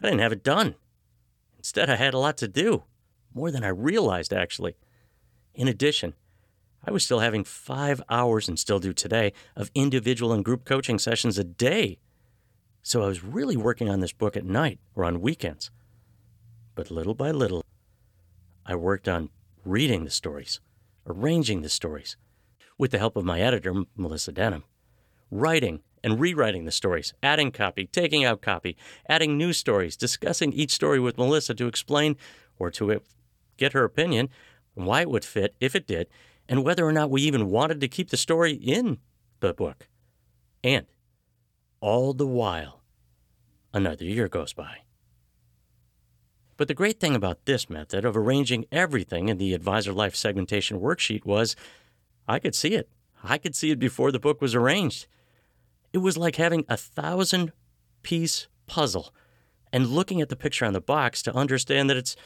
I 0.00 0.06
didn't 0.06 0.20
have 0.20 0.32
it 0.32 0.44
done. 0.44 0.76
Instead, 1.56 1.90
I 1.90 1.96
had 1.96 2.14
a 2.14 2.18
lot 2.18 2.36
to 2.38 2.48
do, 2.48 2.84
more 3.34 3.50
than 3.50 3.64
I 3.64 3.68
realized, 3.68 4.32
actually. 4.32 4.76
In 5.54 5.66
addition, 5.66 6.14
I 6.84 6.90
was 6.90 7.04
still 7.04 7.18
having 7.18 7.44
five 7.44 8.02
hours, 8.08 8.48
and 8.48 8.58
still 8.58 8.78
do 8.78 8.92
today, 8.92 9.32
of 9.56 9.70
individual 9.74 10.32
and 10.32 10.44
group 10.44 10.64
coaching 10.64 10.98
sessions 10.98 11.38
a 11.38 11.44
day. 11.44 11.98
So 12.82 13.02
I 13.02 13.06
was 13.06 13.24
really 13.24 13.56
working 13.56 13.90
on 13.90 14.00
this 14.00 14.12
book 14.12 14.36
at 14.36 14.44
night 14.44 14.78
or 14.94 15.04
on 15.04 15.20
weekends. 15.20 15.70
But 16.74 16.90
little 16.90 17.14
by 17.14 17.30
little, 17.30 17.64
I 18.64 18.74
worked 18.74 19.08
on 19.08 19.30
reading 19.64 20.04
the 20.04 20.10
stories, 20.10 20.60
arranging 21.06 21.62
the 21.62 21.68
stories, 21.68 22.16
with 22.78 22.92
the 22.92 22.98
help 22.98 23.16
of 23.16 23.24
my 23.24 23.40
editor, 23.40 23.74
Melissa 23.96 24.32
Denham, 24.32 24.64
writing 25.30 25.82
and 26.04 26.20
rewriting 26.20 26.64
the 26.64 26.70
stories, 26.70 27.12
adding 27.22 27.50
copy, 27.50 27.86
taking 27.86 28.24
out 28.24 28.40
copy, 28.40 28.76
adding 29.08 29.36
new 29.36 29.52
stories, 29.52 29.96
discussing 29.96 30.52
each 30.52 30.70
story 30.70 31.00
with 31.00 31.18
Melissa 31.18 31.54
to 31.54 31.66
explain 31.66 32.16
or 32.58 32.70
to 32.70 33.00
get 33.56 33.72
her 33.72 33.84
opinion 33.84 34.28
why 34.74 35.00
it 35.00 35.10
would 35.10 35.24
fit, 35.24 35.54
if 35.60 35.74
it 35.74 35.86
did, 35.86 36.08
and 36.48 36.64
whether 36.64 36.86
or 36.86 36.92
not 36.92 37.10
we 37.10 37.22
even 37.22 37.50
wanted 37.50 37.80
to 37.80 37.88
keep 37.88 38.10
the 38.10 38.16
story 38.16 38.52
in 38.52 38.98
the 39.40 39.52
book. 39.52 39.88
And 40.64 40.86
all 41.80 42.12
the 42.12 42.26
while, 42.26 42.82
another 43.72 44.04
year 44.04 44.28
goes 44.28 44.52
by. 44.52 44.78
But 46.56 46.66
the 46.66 46.74
great 46.74 46.98
thing 46.98 47.14
about 47.14 47.44
this 47.44 47.70
method 47.70 48.04
of 48.04 48.16
arranging 48.16 48.66
everything 48.72 49.28
in 49.28 49.38
the 49.38 49.54
Advisor 49.54 49.92
Life 49.92 50.16
segmentation 50.16 50.80
worksheet 50.80 51.24
was 51.24 51.54
I 52.26 52.40
could 52.40 52.54
see 52.54 52.74
it. 52.74 52.88
I 53.22 53.38
could 53.38 53.54
see 53.54 53.70
it 53.70 53.78
before 53.78 54.10
the 54.10 54.18
book 54.18 54.40
was 54.40 54.54
arranged. 54.54 55.06
It 55.92 55.98
was 55.98 56.16
like 56.16 56.36
having 56.36 56.64
a 56.68 56.76
thousand 56.76 57.52
piece 58.02 58.48
puzzle 58.66 59.14
and 59.72 59.86
looking 59.86 60.20
at 60.20 60.28
the 60.28 60.36
picture 60.36 60.64
on 60.64 60.72
the 60.72 60.80
box 60.80 61.22
to 61.22 61.34
understand 61.34 61.88
that 61.90 61.96
it's 61.96 62.16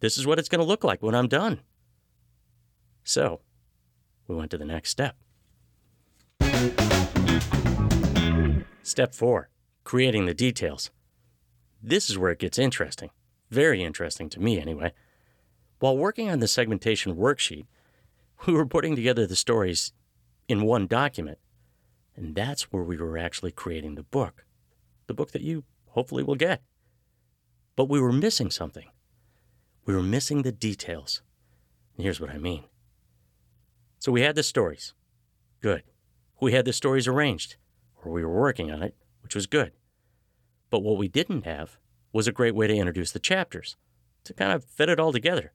this 0.00 0.18
is 0.18 0.26
what 0.26 0.38
it's 0.38 0.48
going 0.48 0.60
to 0.60 0.66
look 0.66 0.84
like 0.84 1.02
when 1.02 1.14
I'm 1.14 1.28
done. 1.28 1.60
So, 3.04 3.40
we 4.26 4.34
went 4.36 4.50
to 4.50 4.58
the 4.58 4.64
next 4.64 4.90
step. 4.90 5.16
Step 8.82 9.14
4 9.14 9.48
Creating 9.84 10.26
the 10.26 10.34
details. 10.34 10.90
This 11.82 12.08
is 12.08 12.16
where 12.16 12.30
it 12.30 12.38
gets 12.38 12.58
interesting. 12.58 13.10
Very 13.50 13.82
interesting 13.82 14.28
to 14.30 14.40
me, 14.40 14.60
anyway. 14.60 14.92
While 15.78 15.98
working 15.98 16.30
on 16.30 16.40
the 16.40 16.48
segmentation 16.48 17.14
worksheet, 17.14 17.66
we 18.46 18.54
were 18.54 18.66
putting 18.66 18.96
together 18.96 19.26
the 19.26 19.36
stories 19.36 19.92
in 20.48 20.62
one 20.62 20.86
document, 20.86 21.38
and 22.16 22.34
that's 22.34 22.72
where 22.72 22.82
we 22.82 22.96
were 22.96 23.18
actually 23.18 23.52
creating 23.52 23.94
the 23.94 24.02
book. 24.02 24.44
The 25.06 25.14
book 25.14 25.32
that 25.32 25.42
you 25.42 25.64
hopefully 25.88 26.22
will 26.22 26.34
get. 26.34 26.62
But 27.76 27.88
we 27.88 28.00
were 28.00 28.12
missing 28.12 28.50
something. 28.50 28.88
We 29.84 29.94
were 29.94 30.02
missing 30.02 30.42
the 30.42 30.52
details. 30.52 31.22
And 31.96 32.04
here's 32.04 32.20
what 32.20 32.30
I 32.30 32.38
mean. 32.38 32.64
So 34.04 34.12
we 34.12 34.20
had 34.20 34.34
the 34.34 34.42
stories. 34.42 34.92
Good. 35.62 35.82
We 36.38 36.52
had 36.52 36.66
the 36.66 36.74
stories 36.74 37.08
arranged, 37.08 37.56
or 38.04 38.12
we 38.12 38.22
were 38.22 38.38
working 38.38 38.70
on 38.70 38.82
it, 38.82 38.94
which 39.22 39.34
was 39.34 39.46
good. 39.46 39.72
But 40.68 40.82
what 40.82 40.98
we 40.98 41.08
didn't 41.08 41.46
have 41.46 41.78
was 42.12 42.28
a 42.28 42.32
great 42.32 42.54
way 42.54 42.66
to 42.66 42.76
introduce 42.76 43.12
the 43.12 43.18
chapters, 43.18 43.78
to 44.24 44.34
kind 44.34 44.52
of 44.52 44.62
fit 44.62 44.90
it 44.90 45.00
all 45.00 45.10
together, 45.10 45.54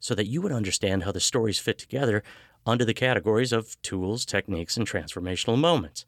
so 0.00 0.14
that 0.14 0.26
you 0.26 0.42
would 0.42 0.52
understand 0.52 1.04
how 1.04 1.12
the 1.12 1.18
stories 1.18 1.58
fit 1.58 1.78
together 1.78 2.22
under 2.66 2.84
the 2.84 2.92
categories 2.92 3.54
of 3.54 3.80
tools, 3.80 4.26
techniques, 4.26 4.76
and 4.76 4.86
transformational 4.86 5.56
moments. 5.56 6.04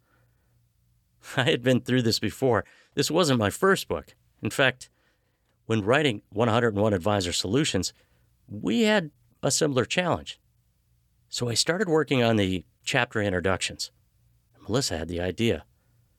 I 1.34 1.44
had 1.44 1.62
been 1.62 1.80
through 1.80 2.02
this 2.02 2.18
before. 2.18 2.66
This 2.94 3.10
wasn't 3.10 3.38
my 3.38 3.48
first 3.48 3.88
book. 3.88 4.14
In 4.42 4.50
fact, 4.50 4.90
when 5.64 5.80
writing 5.80 6.20
101 6.28 6.92
Advisor 6.92 7.32
Solutions, 7.32 7.94
we 8.50 8.82
had 8.82 9.12
a 9.42 9.50
similar 9.50 9.86
challenge. 9.86 10.38
So 11.34 11.48
I 11.48 11.54
started 11.54 11.88
working 11.88 12.22
on 12.22 12.36
the 12.36 12.64
chapter 12.84 13.20
introductions. 13.20 13.90
Melissa 14.68 14.96
had 14.96 15.08
the 15.08 15.20
idea. 15.20 15.64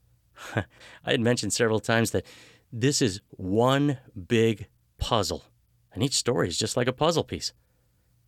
I 0.57 0.65
had 1.05 1.22
mentioned 1.22 1.53
several 1.53 1.79
times 1.79 2.12
that 2.12 2.25
this 2.69 3.01
is 3.01 3.22
one 3.29 4.00
big 4.27 4.67
puzzle, 4.98 5.45
and 5.93 6.03
each 6.03 6.15
story 6.15 6.50
is 6.50 6.60
just 6.60 6.75
like 6.75 6.89
a 6.89 6.91
puzzle 6.91 7.24
piece. 7.24 7.53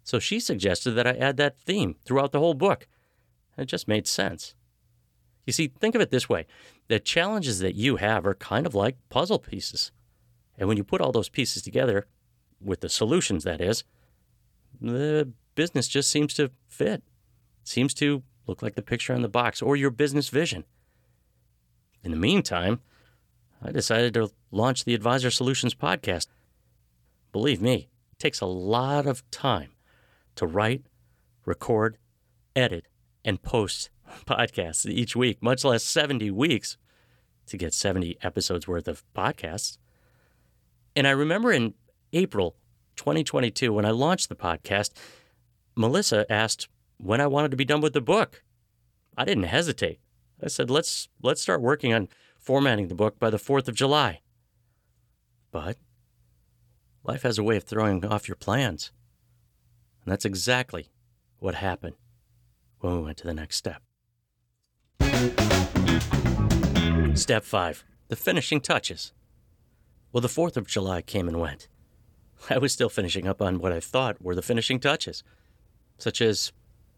So 0.06 0.18
she 0.18 0.40
suggested 0.40 0.92
that 0.92 1.06
I 1.06 1.12
add 1.12 1.36
that 1.36 1.60
theme 1.60 1.98
throughout 2.06 2.32
the 2.32 2.40
whole 2.40 2.54
book. 2.54 2.88
It 3.58 3.66
just 3.66 3.90
made 3.90 4.08
sense. 4.08 4.56
You 5.46 5.52
see, 5.52 5.68
think 5.68 5.94
of 5.94 6.00
it 6.00 6.10
this 6.10 6.30
way 6.30 6.48
the 6.88 7.02
challenges 7.02 7.60
that 7.60 7.76
you 7.76 7.98
have 7.98 8.26
are 8.26 8.34
kind 8.34 8.66
of 8.66 8.74
like 8.74 8.96
puzzle 9.10 9.40
pieces. 9.40 9.92
And 10.58 10.70
when 10.70 10.78
you 10.78 10.86
put 10.86 11.02
all 11.02 11.12
those 11.12 11.28
pieces 11.28 11.64
together, 11.64 12.08
with 12.62 12.80
the 12.80 12.88
solutions, 12.88 13.44
that 13.44 13.60
is, 13.60 13.84
the 14.80 15.34
business 15.58 15.88
just 15.88 16.10
seems 16.10 16.36
to 16.36 16.52
fit, 16.70 17.04
seems 17.64 17.94
to 17.96 18.22
look 18.46 18.62
like 18.62 18.76
the 18.76 18.82
picture 18.82 19.14
on 19.14 19.24
the 19.24 19.28
box 19.28 19.60
or 19.62 19.76
your 19.76 19.90
business 19.90 20.30
vision. 20.30 20.64
In 22.04 22.12
the 22.12 22.18
meantime, 22.18 22.80
I 23.62 23.72
decided 23.72 24.14
to 24.14 24.30
launch 24.52 24.86
the 24.86 24.94
Advisor 24.94 25.32
Solutions 25.32 25.74
podcast. 25.74 26.28
Believe 27.32 27.60
me, 27.60 27.90
it 28.12 28.20
takes 28.20 28.40
a 28.40 28.46
lot 28.46 29.08
of 29.08 29.30
time 29.32 29.72
to 30.36 30.46
write, 30.46 30.86
record, 31.44 31.98
edit, 32.56 32.86
and 33.26 33.42
post 33.42 33.90
podcasts 34.26 34.86
each 34.86 35.16
week, 35.16 35.42
much 35.42 35.66
less 35.66 35.84
70 35.84 36.30
weeks 36.30 36.78
to 37.48 37.58
get 37.58 37.74
70 37.74 38.20
episodes 38.22 38.68
worth 38.68 38.88
of 38.88 39.04
podcasts. 39.16 39.80
And 40.96 41.08
I 41.08 41.12
remember 41.12 41.52
in 41.52 41.74
April 42.14 42.56
2022, 42.96 43.74
when 43.74 43.86
I 43.86 43.92
launched 43.92 44.30
the 44.30 44.36
podcast, 44.36 44.92
Melissa 45.78 46.30
asked 46.32 46.68
when 46.98 47.22
I 47.22 47.28
wanted 47.28 47.52
to 47.52 47.58
be 47.58 47.66
done 47.66 47.82
with 47.82 47.94
the 47.94 48.02
book. 48.02 48.44
I 49.16 49.26
didn't 49.26 49.44
hesitate. 49.44 50.00
I 50.44 50.48
said, 50.48 50.70
let's, 50.70 51.08
let's 51.22 51.42
start 51.42 51.62
working 51.62 51.94
on 51.94 52.10
formatting 52.40 52.88
the 52.88 52.96
book 52.96 53.20
by 53.20 53.30
the 53.30 53.38
4th 53.38 53.68
of 53.68 53.76
July. 53.76 54.22
But 55.52 55.78
life 57.04 57.22
has 57.22 57.38
a 57.38 57.44
way 57.44 57.58
of 57.58 57.64
throwing 57.64 58.04
off 58.06 58.28
your 58.28 58.36
plans. 58.36 58.92
And 60.04 60.12
that's 60.12 60.26
exactly 60.26 60.90
what 61.40 61.56
happened 61.56 61.96
when 62.80 62.98
we 62.98 63.04
went 63.04 63.18
to 63.20 63.28
the 63.28 63.34
next 63.34 63.56
step. 63.58 63.82
Step 67.16 67.44
5 67.44 67.84
The 68.08 68.16
finishing 68.16 68.62
touches. 68.62 69.14
Well, 70.12 70.22
the 70.22 70.28
4th 70.28 70.58
of 70.58 70.68
July 70.68 71.02
came 71.02 71.28
and 71.28 71.40
went. 71.40 71.68
I 72.50 72.58
was 72.58 72.72
still 72.72 72.90
finishing 72.90 73.28
up 73.28 73.42
on 73.42 73.60
what 73.60 73.72
I 73.72 73.80
thought 73.80 74.22
were 74.22 74.36
the 74.36 74.42
finishing 74.42 74.80
touches, 74.80 75.24
such 75.98 76.22
as 76.22 76.52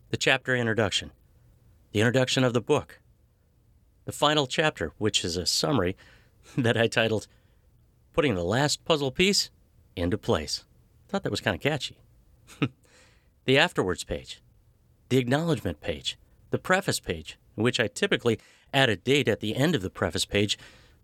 the 0.10 0.18
chapter 0.18 0.56
introduction, 0.56 1.12
the 1.92 2.00
introduction 2.00 2.44
of 2.44 2.54
the 2.54 2.62
book, 2.62 3.00
the 4.06 4.12
final 4.12 4.48
chapter, 4.48 4.94
which 4.98 5.24
is 5.24 5.38
a 5.38 5.46
summary 5.46 5.96
that 6.58 6.78
I 6.78 6.88
titled 6.88 7.28
Putting 8.14 8.36
the 8.36 8.44
Last 8.44 8.84
Puzzle 8.86 9.12
Piece 9.12 9.50
into 9.96 10.18
Place. 10.18 10.66
Thought 11.08 11.24
that 11.24 11.32
was 11.32 11.42
kind 11.42 11.56
of 11.56 11.62
catchy. 11.62 11.98
the 13.46 13.58
afterwards 13.58 14.04
page, 14.04 14.42
the 15.10 15.18
acknowledgement 15.18 15.82
page, 15.82 16.18
the 16.50 16.60
preface 16.60 17.00
page, 17.00 17.38
in 17.56 17.64
which 17.64 17.80
I 17.80 17.88
typically 17.88 18.40
add 18.74 18.90
a 18.90 18.96
date 18.96 19.28
at 19.28 19.40
the 19.40 19.56
end 19.56 19.76
of 19.76 19.82
the 19.82 19.90
preface 19.90 20.26
page, 20.26 20.58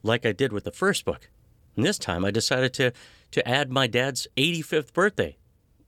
like 0.04 0.26
I 0.26 0.32
did 0.32 0.54
with 0.54 0.64
the 0.64 0.72
first 0.72 1.06
book. 1.06 1.30
And 1.76 1.86
this 1.86 1.98
time 1.98 2.24
I 2.24 2.32
decided 2.32 2.74
to, 2.76 2.92
to 3.32 3.48
add 3.48 3.72
my 3.72 3.88
dad's 3.88 4.28
85th 4.38 4.94
birthday, 4.94 5.38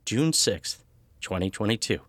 June 0.05 0.31
6th, 0.31 0.77
2022, 1.21 1.99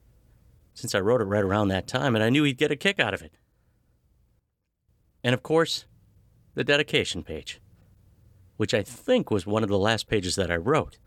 since 0.75 0.95
I 0.95 1.01
wrote 1.01 1.21
it 1.21 1.25
right 1.25 1.45
around 1.45 1.69
that 1.69 1.87
time 1.87 2.15
and 2.15 2.25
I 2.25 2.31
knew 2.31 2.45
he'd 2.45 2.59
get 2.59 2.71
a 2.71 2.77
kick 2.77 2.99
out 2.99 3.15
of 3.15 3.23
it. 3.23 3.33
And 5.25 5.35
of 5.35 5.43
course, 5.43 5.85
the 6.55 6.65
dedication 6.65 7.23
page, 7.23 7.61
which 8.57 8.75
I 8.75 8.83
think 8.83 9.31
was 9.31 9.47
one 9.47 9.63
of 9.63 9.69
the 9.69 9.79
last 9.79 10.09
pages 10.09 10.37
that 10.37 10.51
I 10.51 10.57
wrote. 10.57 10.99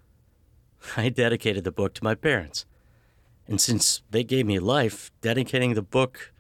I 0.98 1.10
dedicated 1.10 1.63
the 1.63 1.72
book 1.72 1.93
to 1.96 2.03
my 2.03 2.15
parents. 2.15 2.65
And 3.48 3.60
since 3.60 4.01
they 4.10 4.24
gave 4.24 4.46
me 4.46 4.60
life, 4.60 5.12
dedicating 5.22 5.74
the 5.74 5.81
book 5.81 6.31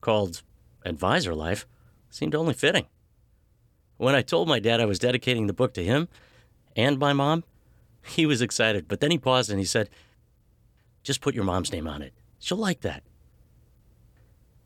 called 0.00 0.42
Advisor 0.84 1.34
Life 1.34 1.66
seemed 2.10 2.34
only 2.34 2.54
fitting. 2.54 2.86
When 3.96 4.14
I 4.14 4.22
told 4.22 4.48
my 4.48 4.58
dad 4.58 4.80
I 4.80 4.86
was 4.86 4.98
dedicating 4.98 5.46
the 5.46 5.52
book 5.52 5.74
to 5.74 5.84
him 5.84 6.08
and 6.74 6.98
my 6.98 7.12
mom, 7.12 7.44
he 8.04 8.26
was 8.26 8.40
excited, 8.40 8.86
but 8.88 9.00
then 9.00 9.10
he 9.10 9.18
paused 9.18 9.50
and 9.50 9.58
he 9.58 9.64
said, 9.64 9.90
Just 11.06 11.20
put 11.20 11.36
your 11.36 11.44
mom's 11.44 11.70
name 11.70 11.86
on 11.86 12.02
it. 12.02 12.12
She'll 12.40 12.58
like 12.58 12.80
that. 12.80 13.04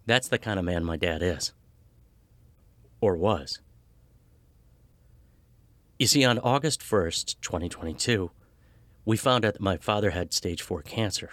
That's 0.06 0.26
the 0.26 0.38
kind 0.38 0.58
of 0.58 0.64
man 0.64 0.86
my 0.86 0.96
dad 0.96 1.22
is. 1.22 1.52
Or 3.02 3.14
was. 3.14 3.60
You 5.98 6.06
see, 6.06 6.24
on 6.24 6.38
August 6.38 6.80
1st, 6.80 7.42
2022, 7.42 8.30
we 9.04 9.18
found 9.18 9.44
out 9.44 9.52
that 9.52 9.60
my 9.60 9.76
father 9.76 10.12
had 10.12 10.32
stage 10.32 10.62
4 10.62 10.80
cancer. 10.80 11.32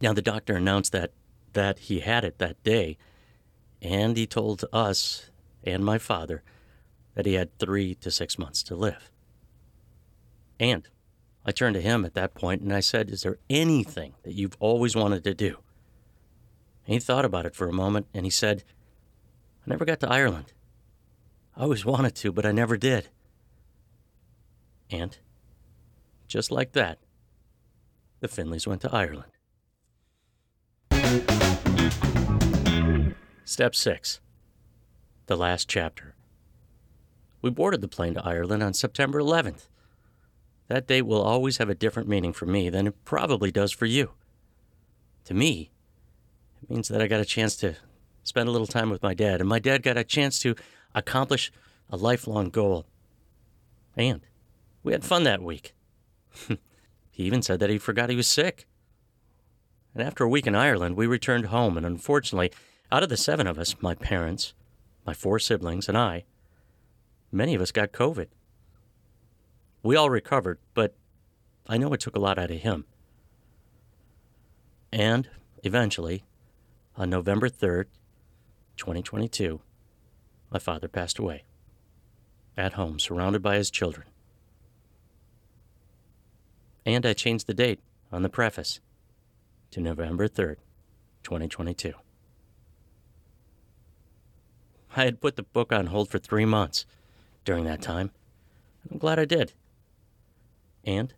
Now, 0.00 0.12
the 0.12 0.22
doctor 0.22 0.54
announced 0.54 0.92
that, 0.92 1.10
that 1.54 1.80
he 1.80 1.98
had 1.98 2.24
it 2.24 2.38
that 2.38 2.62
day, 2.62 2.98
and 3.82 4.16
he 4.16 4.28
told 4.28 4.64
us 4.72 5.30
and 5.64 5.84
my 5.84 5.98
father 5.98 6.44
that 7.16 7.26
he 7.26 7.34
had 7.34 7.58
three 7.58 7.96
to 7.96 8.12
six 8.12 8.38
months 8.38 8.62
to 8.62 8.76
live. 8.76 9.10
And 10.60 10.88
I 11.46 11.52
turned 11.52 11.74
to 11.74 11.80
him 11.80 12.04
at 12.04 12.14
that 12.14 12.34
point 12.34 12.60
and 12.60 12.72
I 12.72 12.80
said, 12.80 13.08
Is 13.08 13.22
there 13.22 13.38
anything 13.48 14.14
that 14.24 14.34
you've 14.34 14.56
always 14.58 14.96
wanted 14.96 15.24
to 15.24 15.32
do? 15.32 15.58
And 16.84 16.94
he 16.94 16.98
thought 16.98 17.24
about 17.24 17.46
it 17.46 17.54
for 17.54 17.68
a 17.68 17.72
moment 17.72 18.08
and 18.12 18.26
he 18.26 18.30
said, 18.30 18.64
I 19.64 19.70
never 19.70 19.84
got 19.84 20.00
to 20.00 20.10
Ireland. 20.10 20.52
I 21.56 21.62
always 21.62 21.84
wanted 21.84 22.14
to, 22.16 22.32
but 22.32 22.44
I 22.44 22.52
never 22.52 22.76
did. 22.76 23.08
And 24.90 25.16
just 26.26 26.50
like 26.50 26.72
that, 26.72 26.98
the 28.20 28.28
Finleys 28.28 28.66
went 28.66 28.82
to 28.82 28.92
Ireland. 28.92 29.30
Step 33.44 33.74
6 33.74 34.20
The 35.26 35.36
Last 35.36 35.68
Chapter 35.68 36.16
we 37.46 37.50
boarded 37.50 37.80
the 37.80 37.86
plane 37.86 38.14
to 38.14 38.26
Ireland 38.26 38.60
on 38.60 38.74
September 38.74 39.20
11th. 39.20 39.68
That 40.68 40.86
date 40.86 41.02
will 41.02 41.22
always 41.22 41.58
have 41.58 41.68
a 41.68 41.74
different 41.74 42.08
meaning 42.08 42.32
for 42.32 42.46
me 42.46 42.70
than 42.70 42.86
it 42.86 43.04
probably 43.04 43.50
does 43.50 43.72
for 43.72 43.86
you. 43.86 44.10
To 45.24 45.34
me, 45.34 45.70
it 46.62 46.70
means 46.70 46.88
that 46.88 47.00
I 47.00 47.06
got 47.06 47.20
a 47.20 47.24
chance 47.24 47.56
to 47.56 47.76
spend 48.24 48.48
a 48.48 48.52
little 48.52 48.66
time 48.66 48.90
with 48.90 49.02
my 49.02 49.14
dad, 49.14 49.40
and 49.40 49.48
my 49.48 49.58
dad 49.58 49.82
got 49.82 49.96
a 49.96 50.04
chance 50.04 50.40
to 50.40 50.56
accomplish 50.94 51.52
a 51.90 51.96
lifelong 51.96 52.50
goal. 52.50 52.86
And 53.96 54.22
we 54.82 54.92
had 54.92 55.04
fun 55.04 55.22
that 55.22 55.42
week. 55.42 55.74
he 56.48 56.58
even 57.24 57.42
said 57.42 57.60
that 57.60 57.70
he 57.70 57.78
forgot 57.78 58.10
he 58.10 58.16
was 58.16 58.26
sick. 58.26 58.66
And 59.94 60.02
after 60.02 60.24
a 60.24 60.28
week 60.28 60.46
in 60.46 60.54
Ireland, 60.54 60.96
we 60.96 61.06
returned 61.06 61.46
home, 61.46 61.76
and 61.76 61.86
unfortunately, 61.86 62.52
out 62.90 63.02
of 63.02 63.08
the 63.08 63.16
seven 63.16 63.46
of 63.46 63.58
us, 63.58 63.76
my 63.80 63.94
parents, 63.94 64.52
my 65.06 65.14
four 65.14 65.38
siblings, 65.38 65.88
and 65.88 65.96
I, 65.96 66.24
many 67.32 67.54
of 67.54 67.62
us 67.62 67.72
got 67.72 67.92
COVID. 67.92 68.26
We 69.86 69.94
all 69.94 70.10
recovered, 70.10 70.58
but 70.74 70.96
I 71.68 71.78
know 71.78 71.92
it 71.92 72.00
took 72.00 72.16
a 72.16 72.18
lot 72.18 72.40
out 72.40 72.50
of 72.50 72.58
him. 72.58 72.86
And 74.92 75.28
eventually, 75.62 76.24
on 76.96 77.08
November 77.08 77.48
3rd, 77.48 77.84
2022, 78.76 79.60
my 80.50 80.58
father 80.58 80.88
passed 80.88 81.20
away. 81.20 81.44
At 82.56 82.72
home, 82.72 82.98
surrounded 82.98 83.42
by 83.42 83.58
his 83.58 83.70
children. 83.70 84.08
And 86.84 87.06
I 87.06 87.12
changed 87.12 87.46
the 87.46 87.54
date 87.54 87.78
on 88.10 88.22
the 88.22 88.28
preface 88.28 88.80
to 89.70 89.80
November 89.80 90.26
3rd, 90.26 90.56
2022. 91.22 91.92
I 94.96 95.04
had 95.04 95.20
put 95.20 95.36
the 95.36 95.44
book 95.44 95.70
on 95.70 95.86
hold 95.86 96.10
for 96.10 96.18
three 96.18 96.44
months 96.44 96.86
during 97.44 97.62
that 97.66 97.82
time. 97.82 98.10
I'm 98.90 98.98
glad 98.98 99.20
I 99.20 99.24
did. 99.24 99.52
And 100.86 101.12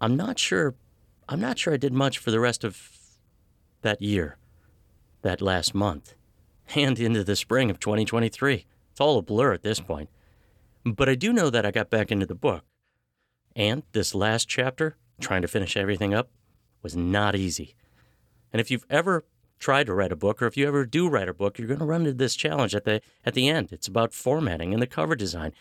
I'm 0.00 0.16
not 0.16 0.38
sure 0.38 0.74
I'm 1.28 1.40
not 1.40 1.58
sure 1.58 1.72
I 1.72 1.76
did 1.76 1.92
much 1.92 2.18
for 2.18 2.32
the 2.32 2.40
rest 2.40 2.64
of 2.64 2.90
that 3.82 4.02
year, 4.02 4.36
that 5.22 5.40
last 5.40 5.74
month, 5.76 6.14
and 6.74 6.98
into 6.98 7.22
the 7.22 7.36
spring 7.36 7.70
of 7.70 7.78
2023. 7.78 8.66
It's 8.90 9.00
all 9.00 9.18
a 9.18 9.22
blur 9.22 9.52
at 9.52 9.62
this 9.62 9.78
point. 9.78 10.10
But 10.84 11.08
I 11.08 11.14
do 11.14 11.32
know 11.32 11.48
that 11.48 11.64
I 11.64 11.70
got 11.70 11.88
back 11.88 12.10
into 12.10 12.26
the 12.26 12.34
book. 12.34 12.64
And 13.54 13.84
this 13.92 14.12
last 14.12 14.48
chapter, 14.48 14.96
trying 15.20 15.42
to 15.42 15.48
finish 15.48 15.76
everything 15.76 16.12
up, 16.12 16.30
was 16.82 16.96
not 16.96 17.36
easy. 17.36 17.76
And 18.52 18.60
if 18.60 18.70
you've 18.70 18.86
ever 18.90 19.24
tried 19.60 19.86
to 19.86 19.94
write 19.94 20.12
a 20.12 20.16
book, 20.16 20.42
or 20.42 20.46
if 20.46 20.56
you 20.56 20.66
ever 20.66 20.84
do 20.84 21.08
write 21.08 21.28
a 21.28 21.34
book, 21.34 21.58
you're 21.58 21.68
going 21.68 21.80
to 21.80 21.86
run 21.86 22.00
into 22.00 22.14
this 22.14 22.34
challenge 22.34 22.74
at 22.74 22.84
the 22.84 23.00
at 23.24 23.34
the 23.34 23.48
end. 23.48 23.70
It's 23.70 23.86
about 23.86 24.12
formatting 24.12 24.72
and 24.72 24.82
the 24.82 24.86
cover 24.86 25.14
design. 25.14 25.52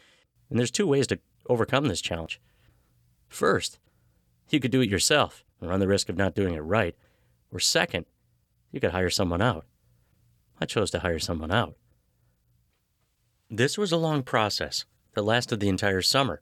And 0.49 0.57
there's 0.57 0.71
two 0.71 0.88
ways 0.88 1.05
to 1.07 1.19
overcome 1.47 1.85
this 1.85 2.01
challenge. 2.01 2.39
First, 3.30 3.80
you 4.50 4.60
could 4.60 4.72
do 4.72 4.82
it 4.82 4.89
yourself 4.89 5.46
and 5.62 5.70
run 5.70 5.80
the 5.80 5.88
risk 5.88 6.10
of 6.10 6.18
not 6.18 6.36
doing 6.36 6.56
it 6.56 6.60
right. 6.60 6.96
Or 7.54 7.60
second, 7.60 8.06
you 8.72 8.80
could 8.80 8.92
hire 8.92 9.10
someone 9.10 9.42
out. 9.42 9.65
I 10.60 10.65
chose 10.65 10.92
to 10.92 11.00
hire 11.00 11.20
someone 11.20 11.52
out. 11.52 11.76
This 13.50 13.78
was 13.78 13.92
a 13.92 13.98
long 13.98 14.24
process 14.24 14.86
that 15.13 15.24
lasted 15.24 15.60
the 15.60 15.70
entire 15.70 16.02
summer, 16.02 16.42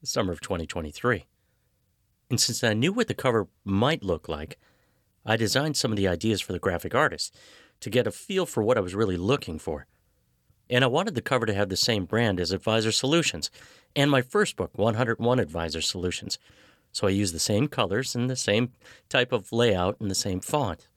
the 0.00 0.06
summer 0.06 0.32
of 0.32 0.40
2023. 0.40 1.26
And 2.30 2.40
since 2.40 2.64
I 2.64 2.72
knew 2.72 2.92
what 2.92 3.08
the 3.08 3.14
cover 3.14 3.48
might 3.64 4.02
look 4.02 4.28
like, 4.28 4.58
I 5.24 5.36
designed 5.36 5.76
some 5.76 5.92
of 5.92 5.96
the 5.96 6.08
ideas 6.08 6.40
for 6.40 6.52
the 6.52 6.58
graphic 6.58 6.94
artist 6.94 7.36
to 7.80 7.90
get 7.90 8.06
a 8.06 8.10
feel 8.10 8.46
for 8.46 8.62
what 8.62 8.76
I 8.76 8.80
was 8.80 8.94
really 8.94 9.16
looking 9.16 9.58
for. 9.58 9.86
And 10.70 10.84
I 10.84 10.88
wanted 10.88 11.14
the 11.14 11.22
cover 11.22 11.46
to 11.46 11.54
have 11.54 11.68
the 11.68 11.76
same 11.76 12.04
brand 12.04 12.38
as 12.38 12.52
Advisor 12.52 12.92
Solutions 12.92 13.50
and 13.96 14.10
my 14.10 14.22
first 14.22 14.56
book, 14.56 14.70
101 14.74 15.38
Advisor 15.38 15.80
Solutions. 15.80 16.38
So 16.92 17.06
I 17.06 17.10
used 17.10 17.34
the 17.34 17.38
same 17.38 17.68
colors 17.68 18.14
and 18.14 18.28
the 18.28 18.36
same 18.36 18.72
type 19.08 19.32
of 19.32 19.52
layout 19.52 19.96
and 20.00 20.10
the 20.10 20.14
same 20.14 20.40
font. 20.40 20.88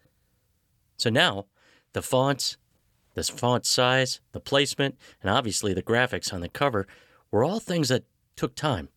So 0.97 1.09
now, 1.09 1.45
the 1.93 2.01
fonts, 2.01 2.57
the 3.13 3.23
font 3.23 3.65
size, 3.65 4.21
the 4.31 4.39
placement, 4.39 4.97
and 5.21 5.29
obviously 5.29 5.73
the 5.73 5.83
graphics 5.83 6.33
on 6.33 6.41
the 6.41 6.49
cover 6.49 6.87
were 7.31 7.43
all 7.43 7.59
things 7.59 7.89
that 7.89 8.03
took 8.35 8.55
time. 8.55 8.89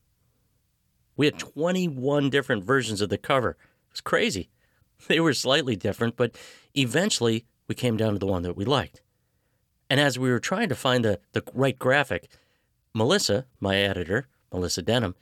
We 1.17 1.27
had 1.27 1.39
21 1.39 2.31
different 2.31 2.65
versions 2.65 3.01
of 3.01 3.09
the 3.09 3.19
cover. 3.19 3.51
It 3.51 3.93
was 3.93 4.01
crazy. 4.01 4.51
They 5.09 5.21
were 5.21 5.35
slightly 5.35 5.77
different, 5.77 6.17
but 6.17 6.35
eventually 6.75 7.45
we 7.69 7.75
came 7.75 7.97
down 7.99 8.15
to 8.15 8.19
the 8.19 8.27
one 8.27 8.43
that 8.43 8.57
we 8.57 8.65
liked. 8.65 9.03
And 9.90 10.01
as 10.01 10.18
we 10.18 10.31
were 10.31 10.40
trying 10.40 10.68
to 10.68 10.75
find 10.75 11.05
the, 11.05 11.20
the 11.33 11.42
right 11.53 11.79
graphic, 11.79 12.29
Melissa, 12.94 13.47
my 13.61 13.77
editor, 13.77 14.29
Melissa 14.53 14.83
Denham, 14.83 15.14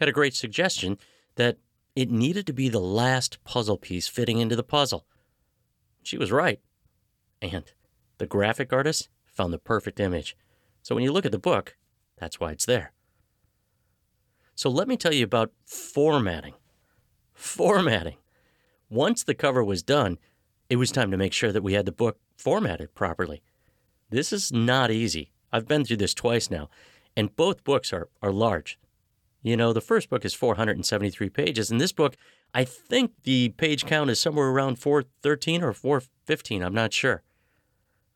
had 0.00 0.08
a 0.08 0.12
great 0.12 0.34
suggestion 0.34 0.98
that 1.36 1.58
it 1.94 2.10
needed 2.10 2.46
to 2.46 2.52
be 2.52 2.68
the 2.68 2.80
last 2.80 3.42
puzzle 3.44 3.76
piece 3.76 4.08
fitting 4.08 4.38
into 4.38 4.56
the 4.56 4.62
puzzle. 4.62 5.06
She 6.02 6.18
was 6.18 6.32
right. 6.32 6.60
And 7.42 7.64
the 8.18 8.26
graphic 8.26 8.72
artist 8.72 9.08
found 9.26 9.52
the 9.52 9.58
perfect 9.58 10.00
image. 10.00 10.36
So 10.82 10.94
when 10.94 11.04
you 11.04 11.12
look 11.12 11.26
at 11.26 11.32
the 11.32 11.38
book, 11.38 11.76
that's 12.16 12.40
why 12.40 12.52
it's 12.52 12.66
there. 12.66 12.92
So 14.54 14.70
let 14.70 14.88
me 14.88 14.96
tell 14.96 15.14
you 15.14 15.24
about 15.24 15.52
formatting. 15.64 16.54
Formatting. 17.32 18.16
Once 18.90 19.22
the 19.22 19.34
cover 19.34 19.62
was 19.62 19.82
done, 19.82 20.18
it 20.68 20.76
was 20.76 20.90
time 20.90 21.10
to 21.10 21.16
make 21.16 21.32
sure 21.32 21.52
that 21.52 21.62
we 21.62 21.74
had 21.74 21.86
the 21.86 21.92
book 21.92 22.18
formatted 22.36 22.94
properly. 22.94 23.42
This 24.10 24.32
is 24.32 24.52
not 24.52 24.90
easy. 24.90 25.32
I've 25.52 25.68
been 25.68 25.84
through 25.84 25.98
this 25.98 26.14
twice 26.14 26.50
now, 26.50 26.68
and 27.16 27.34
both 27.34 27.64
books 27.64 27.92
are, 27.92 28.08
are 28.22 28.32
large. 28.32 28.78
You 29.42 29.56
know, 29.56 29.72
the 29.72 29.80
first 29.80 30.08
book 30.10 30.24
is 30.24 30.34
473 30.34 31.28
pages, 31.30 31.70
and 31.70 31.80
this 31.80 31.92
book, 31.92 32.16
I 32.54 32.64
think 32.64 33.12
the 33.22 33.50
page 33.50 33.84
count 33.86 34.10
is 34.10 34.18
somewhere 34.18 34.48
around 34.48 34.78
413 34.78 35.62
or 35.62 35.72
415. 35.72 36.62
I'm 36.62 36.74
not 36.74 36.92
sure. 36.92 37.22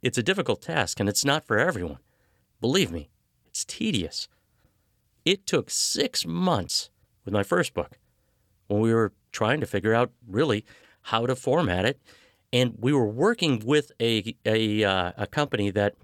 It's 0.02 0.18
a 0.18 0.22
difficult 0.22 0.62
task, 0.62 0.98
and 0.98 1.08
it's 1.08 1.24
not 1.24 1.44
for 1.44 1.58
everyone. 1.58 1.98
Believe 2.60 2.90
me, 2.90 3.10
it's 3.46 3.64
tedious. 3.64 4.28
It 5.24 5.46
took 5.46 5.70
six 5.70 6.26
months 6.26 6.90
with 7.24 7.32
my 7.32 7.42
first 7.42 7.74
book 7.74 7.98
when 8.66 8.80
we 8.80 8.92
were 8.92 9.12
trying 9.30 9.60
to 9.60 9.66
figure 9.66 9.94
out 9.94 10.10
really 10.26 10.64
how 11.02 11.26
to 11.26 11.36
format 11.36 11.84
it. 11.84 12.00
And 12.52 12.74
we 12.78 12.92
were 12.92 13.06
working 13.06 13.62
with 13.64 13.92
a, 14.00 14.36
a, 14.44 14.84
uh, 14.84 15.12
a 15.16 15.26
company 15.26 15.70
that 15.70 15.94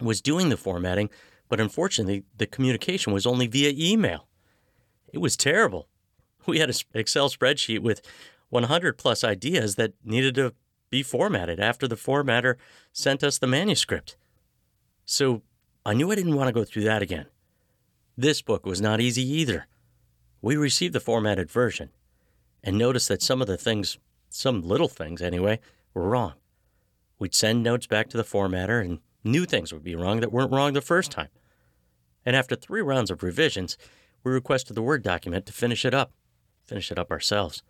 was 0.00 0.20
doing 0.20 0.48
the 0.48 0.56
formatting, 0.56 1.10
but 1.48 1.60
unfortunately, 1.60 2.24
the 2.36 2.46
communication 2.46 3.12
was 3.12 3.26
only 3.26 3.46
via 3.46 3.72
email. 3.76 4.28
It 5.12 5.18
was 5.18 5.36
terrible. 5.36 5.88
We 6.44 6.58
had 6.58 6.70
an 6.70 6.76
Excel 6.94 7.28
spreadsheet 7.28 7.80
with 7.80 8.02
100 8.50 8.98
plus 8.98 9.22
ideas 9.22 9.76
that 9.76 9.92
needed 10.04 10.34
to 10.34 10.54
be 10.90 11.02
formatted 11.02 11.60
after 11.60 11.86
the 11.86 11.94
formatter 11.94 12.56
sent 12.92 13.22
us 13.22 13.38
the 13.38 13.46
manuscript. 13.46 14.16
So 15.04 15.42
I 15.86 15.94
knew 15.94 16.10
I 16.12 16.16
didn't 16.16 16.34
want 16.34 16.48
to 16.48 16.52
go 16.52 16.64
through 16.64 16.82
that 16.82 17.00
again. 17.00 17.26
This 18.16 18.42
book 18.42 18.66
was 18.66 18.80
not 18.80 19.00
easy 19.00 19.22
either. 19.22 19.66
We 20.42 20.56
received 20.56 20.94
the 20.94 21.00
formatted 21.00 21.50
version 21.50 21.90
and 22.62 22.76
noticed 22.76 23.08
that 23.08 23.22
some 23.22 23.40
of 23.40 23.46
the 23.46 23.56
things, 23.56 23.98
some 24.34 24.62
little 24.62 24.88
things 24.88 25.22
anyway, 25.22 25.60
were 25.94 26.08
wrong. 26.08 26.34
We'd 27.18 27.34
send 27.34 27.62
notes 27.62 27.86
back 27.86 28.08
to 28.08 28.16
the 28.16 28.24
formatter 28.24 28.84
and 28.84 28.98
new 29.24 29.44
things 29.44 29.72
would 29.72 29.84
be 29.84 29.94
wrong 29.94 30.20
that 30.20 30.32
weren't 30.32 30.52
wrong 30.52 30.72
the 30.72 30.80
first 30.80 31.10
time. 31.10 31.28
And 32.24 32.36
after 32.36 32.56
three 32.56 32.80
rounds 32.80 33.10
of 33.10 33.22
revisions, 33.22 33.76
we 34.24 34.32
requested 34.32 34.76
the 34.76 34.82
Word 34.82 35.02
document 35.02 35.46
to 35.46 35.52
finish 35.52 35.84
it 35.84 35.94
up, 35.94 36.12
finish 36.64 36.90
it 36.90 36.98
up 36.98 37.10
ourselves. 37.10 37.62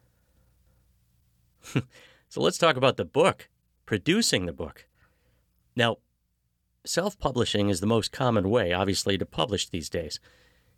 so 2.28 2.40
let's 2.40 2.58
talk 2.58 2.76
about 2.76 2.96
the 2.96 3.04
book, 3.04 3.48
producing 3.86 4.46
the 4.46 4.52
book. 4.52 4.86
Now, 5.74 5.98
self 6.84 7.18
publishing 7.18 7.68
is 7.68 7.80
the 7.80 7.86
most 7.86 8.12
common 8.12 8.50
way, 8.50 8.72
obviously, 8.72 9.16
to 9.18 9.26
publish 9.26 9.68
these 9.68 9.88
days. 9.88 10.20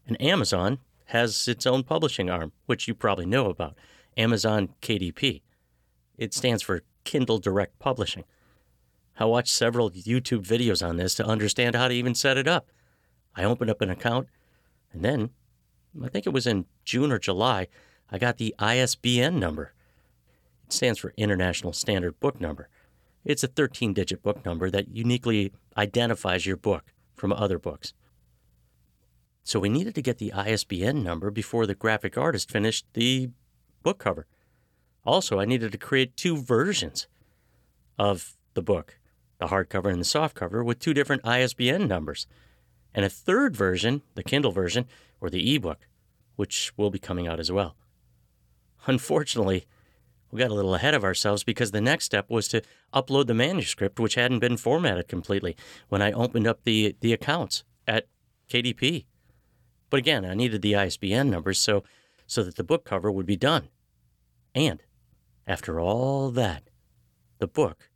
And 0.07 0.21
Amazon 0.21 0.79
has 1.07 1.49
its 1.49 1.67
own 1.67 1.83
publishing 1.83 2.31
arm, 2.31 2.53
which 2.67 2.87
you 2.87 2.95
probably 2.95 3.27
know 3.27 3.47
about 3.47 3.77
Amazon 4.17 4.71
KDP. 4.83 5.43
It 6.17 6.35
stands 6.35 6.63
for 6.63 6.83
Kindle 7.05 7.39
Direct 7.39 7.79
Publishing. 7.79 8.25
I 9.19 9.25
watched 9.27 9.53
several 9.53 9.91
YouTube 9.91 10.47
videos 10.47 10.87
on 10.87 10.97
this 10.97 11.15
to 11.17 11.27
understand 11.27 11.75
how 11.75 11.89
to 11.89 11.95
even 11.95 12.15
set 12.15 12.37
it 12.37 12.49
up. 12.49 12.69
I 13.37 13.45
opened 13.45 13.71
up 13.71 13.81
an 13.81 13.91
account, 13.91 14.29
and 14.93 15.05
then, 15.05 15.31
I 16.03 16.09
think 16.09 16.27
it 16.27 16.33
was 16.33 16.47
in 16.47 16.67
June 16.85 17.13
or 17.13 17.19
July, 17.19 17.69
I 18.11 18.19
got 18.19 18.39
the 18.39 18.55
ISBN 18.59 19.39
number. 19.39 19.73
It 20.67 20.73
stands 20.73 20.99
for 20.99 21.15
International 21.17 21.73
Standard 21.73 22.19
Book 22.21 22.41
Number. 22.41 22.69
It's 23.25 23.45
a 23.45 23.49
13 23.49 23.95
digit 23.95 24.23
book 24.23 24.45
number 24.45 24.71
that 24.71 24.89
uniquely 24.89 25.53
identifies 25.77 26.47
your 26.47 26.57
book 26.57 26.93
from 27.15 27.33
other 27.33 27.59
books. 27.59 27.95
So 29.43 29.61
we 29.61 29.69
needed 29.69 29.95
to 29.95 30.03
get 30.03 30.19
the 30.19 30.33
ISBN 30.33 31.03
number 31.03 31.31
before 31.31 31.67
the 31.67 31.75
graphic 31.75 32.17
artist 32.17 32.51
finished 32.51 32.87
the 32.95 33.31
book 33.83 33.99
cover. 33.99 34.27
Also, 35.05 35.39
I 35.39 35.45
needed 35.45 35.73
to 35.73 35.79
create 35.79 36.17
two 36.17 36.37
versions 36.37 37.07
of 37.99 38.37
the 38.55 38.63
book 38.63 38.99
the 39.39 39.47
hardcover 39.47 39.91
and 39.91 40.01
the 40.01 40.05
softcover, 40.05 40.65
with 40.65 40.79
two 40.79 40.95
different 40.95 41.27
ISBN 41.27 41.89
numbers, 41.89 42.27
and 42.95 43.05
a 43.05 43.11
third 43.11 43.57
version, 43.57 44.03
the 44.15 44.23
Kindle 44.23 44.53
version, 44.53 44.87
or 45.21 45.29
the 45.29 45.55
ebook, 45.55 45.89
which 46.37 46.73
will 46.77 46.91
be 46.91 46.99
coming 46.99 47.27
out 47.27 47.41
as 47.41 47.51
well. 47.51 47.77
Unfortunately, 48.87 49.67
we 50.31 50.41
got 50.41 50.51
a 50.51 50.55
little 50.55 50.75
ahead 50.75 50.95
of 50.95 51.05
ourselves 51.05 51.45
because 51.45 51.71
the 51.71 51.81
next 51.81 52.05
step 52.05 52.31
was 52.31 52.49
to 52.49 52.63
upload 52.93 53.27
the 53.27 53.35
manuscript, 53.35 54.01
which 54.01 54.15
hadn't 54.15 54.41
been 54.41 54.57
formatted 54.57 55.09
completely 55.09 55.57
when 55.89 56.03
I 56.03 56.13
opened 56.13 56.47
up 56.47 56.63
the, 56.65 56.97
the 57.01 57.13
accounts 57.13 57.65
at 57.87 58.09
KDP. 58.49 59.05
But 59.91 59.99
again, 59.99 60.25
I 60.25 60.35
needed 60.35 60.63
the 60.63 60.77
ISBN 60.77 61.31
numbers 61.31 61.59
so, 61.59 61.85
so 62.27 62.43
that 62.43 62.57
the 62.57 62.65
book 62.65 62.85
cover 62.85 63.11
would 63.11 63.27
be 63.27 63.37
done. 63.37 63.69
And 64.55 64.83
after 65.47 65.79
all 65.79 66.31
that, 66.31 66.71
the 67.39 67.47
book 67.47 67.91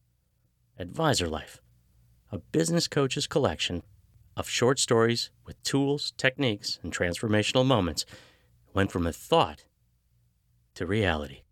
Advisor 0.79 1.29
Life, 1.29 1.61
a 2.31 2.39
business 2.39 2.87
coach's 2.87 3.27
collection 3.27 3.83
of 4.37 4.49
short 4.49 4.79
stories 4.79 5.31
with 5.47 5.63
tools, 5.63 6.13
techniques, 6.17 6.79
and 6.83 6.93
transformational 6.93 7.67
moments, 7.67 8.05
went 8.75 8.93
from 8.93 9.07
a 9.07 9.13
thought 9.13 9.65
to 10.75 10.87
reality. 10.87 11.43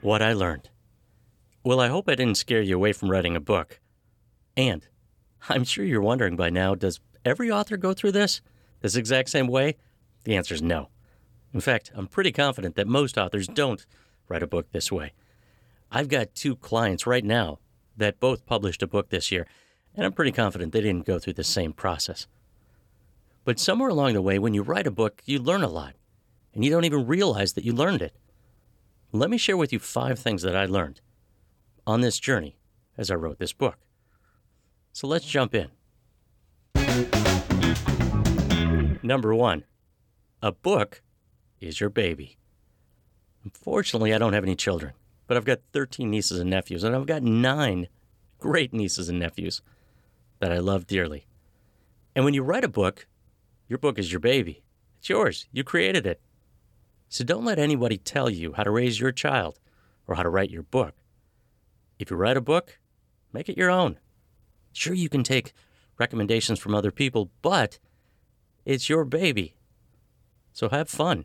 What 0.00 0.22
I 0.22 0.32
learned. 0.32 0.70
Well, 1.64 1.80
I 1.80 1.88
hope 1.88 2.08
I 2.08 2.14
didn't 2.14 2.36
scare 2.36 2.62
you 2.62 2.76
away 2.76 2.92
from 2.94 3.10
writing 3.10 3.36
a 3.36 3.40
book. 3.40 3.80
And 4.56 4.86
I'm 5.50 5.64
sure 5.64 5.84
you're 5.84 6.00
wondering 6.00 6.36
by 6.36 6.48
now 6.48 6.74
does 6.74 7.00
every 7.28 7.50
author 7.50 7.76
go 7.76 7.92
through 7.92 8.12
this? 8.12 8.40
This 8.80 8.96
exact 8.96 9.30
same 9.30 9.46
way? 9.46 9.76
The 10.24 10.36
answer 10.36 10.54
is 10.54 10.62
no. 10.62 10.88
In 11.52 11.60
fact, 11.60 11.90
I'm 11.94 12.06
pretty 12.06 12.32
confident 12.32 12.74
that 12.76 12.86
most 12.86 13.16
authors 13.16 13.46
don't 13.46 13.86
write 14.28 14.42
a 14.42 14.46
book 14.46 14.70
this 14.70 14.92
way. 14.92 15.12
I've 15.90 16.08
got 16.08 16.34
two 16.34 16.56
clients 16.56 17.06
right 17.06 17.24
now 17.24 17.58
that 17.96 18.20
both 18.20 18.46
published 18.46 18.82
a 18.82 18.86
book 18.86 19.08
this 19.08 19.32
year, 19.32 19.46
and 19.94 20.04
I'm 20.04 20.12
pretty 20.12 20.32
confident 20.32 20.72
they 20.72 20.80
didn't 20.80 21.06
go 21.06 21.18
through 21.18 21.32
the 21.34 21.44
same 21.44 21.72
process. 21.72 22.26
But 23.44 23.58
somewhere 23.58 23.88
along 23.88 24.12
the 24.12 24.22
way, 24.22 24.38
when 24.38 24.54
you 24.54 24.62
write 24.62 24.86
a 24.86 24.90
book, 24.90 25.22
you 25.24 25.38
learn 25.38 25.62
a 25.62 25.68
lot, 25.68 25.94
and 26.54 26.64
you 26.64 26.70
don't 26.70 26.84
even 26.84 27.06
realize 27.06 27.54
that 27.54 27.64
you 27.64 27.72
learned 27.72 28.02
it. 28.02 28.14
Let 29.12 29.30
me 29.30 29.38
share 29.38 29.56
with 29.56 29.72
you 29.72 29.78
five 29.78 30.18
things 30.18 30.42
that 30.42 30.54
I 30.54 30.66
learned 30.66 31.00
on 31.86 32.02
this 32.02 32.18
journey 32.18 32.58
as 32.98 33.10
I 33.10 33.14
wrote 33.14 33.38
this 33.38 33.54
book. 33.54 33.78
So 34.92 35.06
let's 35.06 35.24
jump 35.24 35.54
in. 35.54 35.68
Number 39.08 39.34
one, 39.34 39.64
a 40.42 40.52
book 40.52 41.00
is 41.60 41.80
your 41.80 41.88
baby. 41.88 42.36
Unfortunately, 43.42 44.12
I 44.12 44.18
don't 44.18 44.34
have 44.34 44.44
any 44.44 44.54
children, 44.54 44.92
but 45.26 45.34
I've 45.34 45.46
got 45.46 45.60
13 45.72 46.10
nieces 46.10 46.38
and 46.38 46.50
nephews, 46.50 46.84
and 46.84 46.94
I've 46.94 47.06
got 47.06 47.22
nine 47.22 47.88
great 48.38 48.74
nieces 48.74 49.08
and 49.08 49.18
nephews 49.18 49.62
that 50.40 50.52
I 50.52 50.58
love 50.58 50.86
dearly. 50.86 51.26
And 52.14 52.22
when 52.22 52.34
you 52.34 52.42
write 52.42 52.64
a 52.64 52.68
book, 52.68 53.06
your 53.66 53.78
book 53.78 53.98
is 53.98 54.12
your 54.12 54.20
baby. 54.20 54.62
It's 54.98 55.08
yours. 55.08 55.46
You 55.52 55.64
created 55.64 56.06
it. 56.06 56.20
So 57.08 57.24
don't 57.24 57.46
let 57.46 57.58
anybody 57.58 57.96
tell 57.96 58.28
you 58.28 58.52
how 58.52 58.62
to 58.62 58.70
raise 58.70 59.00
your 59.00 59.12
child 59.12 59.58
or 60.06 60.16
how 60.16 60.22
to 60.22 60.28
write 60.28 60.50
your 60.50 60.64
book. 60.64 60.92
If 61.98 62.10
you 62.10 62.18
write 62.18 62.36
a 62.36 62.42
book, 62.42 62.78
make 63.32 63.48
it 63.48 63.56
your 63.56 63.70
own. 63.70 64.00
Sure, 64.74 64.92
you 64.92 65.08
can 65.08 65.22
take 65.22 65.54
recommendations 65.96 66.58
from 66.58 66.74
other 66.74 66.90
people, 66.90 67.30
but 67.40 67.78
it's 68.68 68.90
your 68.90 69.06
baby. 69.06 69.54
So 70.52 70.68
have 70.68 70.90
fun. 70.90 71.24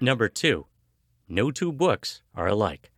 Number 0.00 0.28
two, 0.28 0.66
no 1.28 1.52
two 1.52 1.70
books 1.70 2.22
are 2.34 2.48
alike. 2.48 2.90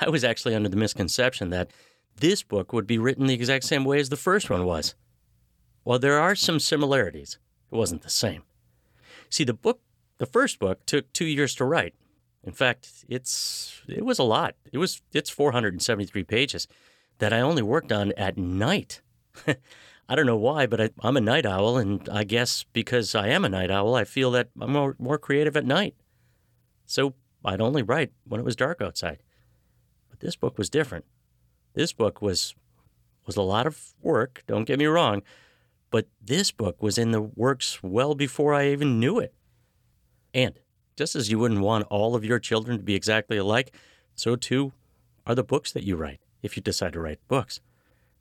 I 0.00 0.08
was 0.08 0.24
actually 0.24 0.54
under 0.54 0.70
the 0.70 0.76
misconception 0.76 1.50
that 1.50 1.72
this 2.16 2.42
book 2.42 2.72
would 2.72 2.86
be 2.86 2.96
written 2.96 3.26
the 3.26 3.34
exact 3.34 3.64
same 3.64 3.84
way 3.84 4.00
as 4.00 4.08
the 4.08 4.16
first 4.16 4.48
one 4.48 4.64
was. 4.64 4.94
While 5.82 5.98
there 5.98 6.18
are 6.18 6.34
some 6.34 6.58
similarities, 6.58 7.38
it 7.70 7.76
wasn't 7.76 8.00
the 8.00 8.10
same. 8.10 8.44
See, 9.28 9.44
the 9.44 9.52
book, 9.52 9.80
the 10.16 10.26
first 10.26 10.58
book, 10.58 10.86
took 10.86 11.12
two 11.12 11.26
years 11.26 11.54
to 11.56 11.66
write. 11.66 11.94
In 12.42 12.52
fact, 12.52 13.04
it's 13.10 13.82
it 13.86 14.06
was 14.06 14.18
a 14.18 14.22
lot. 14.22 14.54
It 14.72 14.78
was 14.78 15.02
it's 15.12 15.28
473 15.28 16.24
pages 16.24 16.66
that 17.18 17.34
I 17.34 17.40
only 17.40 17.62
worked 17.62 17.92
on 17.92 18.12
at 18.12 18.38
night. 18.38 19.02
I 20.08 20.14
don't 20.14 20.26
know 20.26 20.36
why, 20.36 20.66
but 20.66 20.80
I, 20.80 20.90
am 21.02 21.18
a 21.18 21.20
night 21.20 21.44
owl, 21.44 21.76
and 21.76 22.08
I 22.08 22.24
guess 22.24 22.64
because 22.72 23.14
I 23.14 23.28
am 23.28 23.44
a 23.44 23.48
night 23.48 23.70
owl, 23.70 23.94
I 23.94 24.04
feel 24.04 24.30
that 24.30 24.48
I'm 24.58 24.72
more, 24.72 24.96
more 24.98 25.18
creative 25.18 25.56
at 25.56 25.66
night. 25.66 25.94
So 26.86 27.14
I'd 27.44 27.60
only 27.60 27.82
write 27.82 28.12
when 28.24 28.40
it 28.40 28.44
was 28.44 28.56
dark 28.56 28.80
outside. 28.80 29.18
But 30.08 30.20
this 30.20 30.34
book 30.34 30.56
was 30.56 30.70
different. 30.70 31.04
This 31.74 31.92
book 31.92 32.22
was 32.22 32.54
was 33.26 33.36
a 33.36 33.42
lot 33.42 33.66
of 33.66 33.92
work. 34.00 34.42
Don't 34.46 34.64
get 34.64 34.78
me 34.78 34.86
wrong, 34.86 35.22
but 35.90 36.08
this 36.18 36.50
book 36.50 36.82
was 36.82 36.96
in 36.96 37.10
the 37.10 37.20
works 37.20 37.82
well 37.82 38.14
before 38.14 38.54
I 38.54 38.68
even 38.68 38.98
knew 38.98 39.18
it. 39.18 39.34
And 40.32 40.58
just 40.96 41.14
as 41.14 41.30
you 41.30 41.38
wouldn't 41.38 41.60
want 41.60 41.86
all 41.90 42.14
of 42.14 42.24
your 42.24 42.38
children 42.38 42.78
to 42.78 42.82
be 42.82 42.94
exactly 42.94 43.36
alike, 43.36 43.74
so 44.14 44.34
too 44.34 44.72
are 45.26 45.34
the 45.34 45.44
books 45.44 45.70
that 45.72 45.84
you 45.84 45.94
write 45.94 46.20
if 46.42 46.56
you 46.56 46.62
decide 46.62 46.94
to 46.94 47.00
write 47.00 47.18
books 47.28 47.60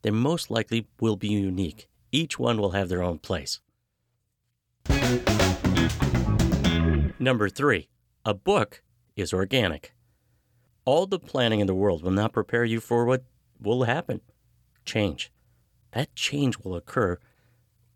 they 0.08 0.12
most 0.12 0.50
likely 0.50 0.88
will 1.02 1.18
be 1.18 1.28
unique. 1.28 1.90
Each 2.14 2.40
one 2.40 2.62
will 2.62 2.72
have 2.72 2.88
their 2.88 3.04
own 3.04 3.20
place. 3.20 3.60
Number 7.20 7.50
three, 7.50 7.90
a 8.24 8.34
book 8.34 8.84
is 9.18 9.34
organic. 9.34 9.94
All 10.86 11.08
the 11.08 11.20
planning 11.20 11.60
in 11.60 11.68
the 11.68 11.76
world 11.76 12.04
will 12.04 12.12
not 12.12 12.32
prepare 12.32 12.64
you 12.64 12.80
for 12.80 13.04
what 13.04 13.26
will 13.60 13.84
happen 13.84 14.22
change. 14.86 15.30
That 15.92 16.16
change 16.16 16.58
will 16.60 16.78
occur 16.78 17.20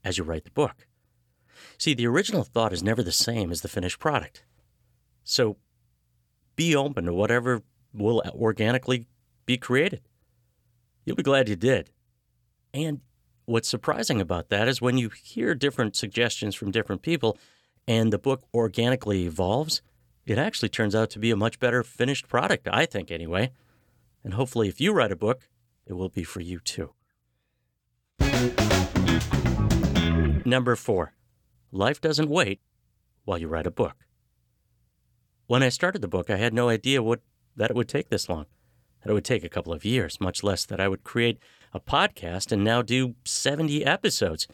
as 0.04 0.18
you 0.18 0.26
write 0.26 0.44
the 0.44 0.52
book. 0.52 0.86
See, 1.78 1.94
the 1.94 2.08
original 2.08 2.44
thought 2.44 2.74
is 2.74 2.84
never 2.84 3.02
the 3.02 3.14
same 3.14 3.54
as 3.54 3.62
the 3.62 3.70
finished 3.70 4.00
product. 4.00 4.44
So 5.24 5.56
be 6.58 6.76
open 6.76 7.06
to 7.06 7.14
whatever 7.14 7.64
will 7.94 8.22
organically 8.36 9.08
be 9.46 9.56
created. 9.56 10.02
You'll 11.06 11.16
be 11.16 11.24
glad 11.24 11.48
you 11.48 11.56
did. 11.56 11.90
And 12.74 13.02
what's 13.46 13.68
surprising 13.68 14.22
about 14.22 14.50
that 14.50 14.68
is 14.68 14.82
when 14.82 14.98
you 14.98 15.10
hear 15.10 15.56
different 15.56 15.96
suggestions 15.96 16.56
from 16.56 16.72
different 16.72 17.02
people 17.02 17.38
and 17.88 18.14
the 18.14 18.20
book 18.20 18.48
organically 18.54 19.26
evolves, 19.26 19.82
it 20.26 20.38
actually 20.38 20.70
turns 20.70 20.96
out 20.96 21.10
to 21.12 21.20
be 21.20 21.32
a 21.32 21.36
much 21.36 21.60
better 21.60 21.84
finished 21.84 22.28
product, 22.28 22.68
I 22.72 22.86
think, 22.86 23.12
anyway. 23.12 23.52
And 24.24 24.36
hopefully, 24.36 24.68
if 24.68 24.80
you 24.80 24.94
write 24.94 25.12
a 25.12 25.16
book, 25.16 25.50
it 25.86 25.94
will 25.94 26.10
be 26.10 26.24
for 26.24 26.42
you 26.42 26.60
too. 26.60 26.94
Number 30.46 30.76
four, 30.76 31.14
life 31.72 32.00
doesn't 32.00 32.30
wait 32.30 32.62
while 33.26 33.38
you 33.38 33.48
write 33.48 33.68
a 33.68 33.72
book. 33.72 34.06
When 35.48 35.64
I 35.64 35.70
started 35.70 36.02
the 36.02 36.08
book, 36.08 36.30
I 36.30 36.38
had 36.38 36.54
no 36.54 36.70
idea 36.70 37.04
what 37.04 37.22
that 37.56 37.72
it 37.72 37.76
would 37.76 37.90
take 37.90 38.10
this 38.10 38.30
long, 38.30 38.46
that 39.02 39.10
it 39.10 39.14
would 39.14 39.26
take 39.26 39.44
a 39.44 39.50
couple 39.50 39.74
of 39.74 39.86
years, 39.86 40.20
much 40.20 40.44
less 40.44 40.66
that 40.66 40.80
I 40.80 40.88
would 40.88 41.04
create 41.04 41.40
a 41.74 41.80
podcast 41.80 42.52
and 42.52 42.64
now 42.64 42.82
do 42.82 43.16
70 43.26 43.86
episodes 43.86 44.48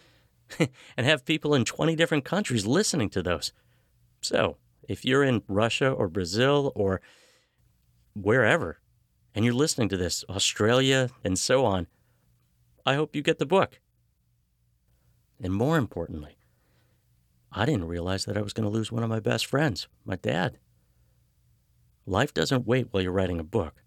and 0.59 1.05
have 1.05 1.25
people 1.25 1.53
in 1.53 1.65
20 1.65 1.95
different 1.95 2.25
countries 2.25 2.65
listening 2.65 3.09
to 3.11 3.23
those. 3.23 3.51
So, 4.21 4.57
if 4.87 5.03
you're 5.03 5.23
in 5.23 5.43
Russia 5.47 5.91
or 5.91 6.07
Brazil 6.07 6.71
or 6.75 7.01
wherever, 8.13 8.79
and 9.35 9.43
you're 9.43 9.53
listening 9.53 9.89
to 9.89 9.97
this, 9.97 10.23
Australia 10.29 11.09
and 11.23 11.37
so 11.37 11.65
on, 11.65 11.87
I 12.85 12.95
hope 12.95 13.15
you 13.15 13.21
get 13.21 13.37
the 13.37 13.45
book. 13.45 13.79
And 15.41 15.53
more 15.53 15.77
importantly, 15.77 16.37
I 17.51 17.65
didn't 17.65 17.85
realize 17.85 18.25
that 18.25 18.37
I 18.37 18.41
was 18.41 18.53
going 18.53 18.63
to 18.63 18.73
lose 18.73 18.91
one 18.91 19.03
of 19.03 19.09
my 19.09 19.19
best 19.19 19.45
friends, 19.45 19.87
my 20.05 20.15
dad. 20.15 20.57
Life 22.05 22.33
doesn't 22.33 22.65
wait 22.65 22.87
while 22.91 23.03
you're 23.03 23.11
writing 23.11 23.39
a 23.39 23.43
book. 23.43 23.83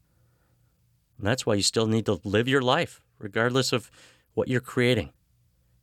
And 1.21 1.27
that's 1.27 1.45
why 1.45 1.53
you 1.53 1.63
still 1.63 1.87
need 1.87 2.07
to 2.07 2.19
live 2.25 2.49
your 2.49 2.63
life, 2.63 3.03
regardless 3.19 3.75
of 3.75 3.91
what 4.33 4.49
you're 4.49 4.59
creating. 4.63 5.13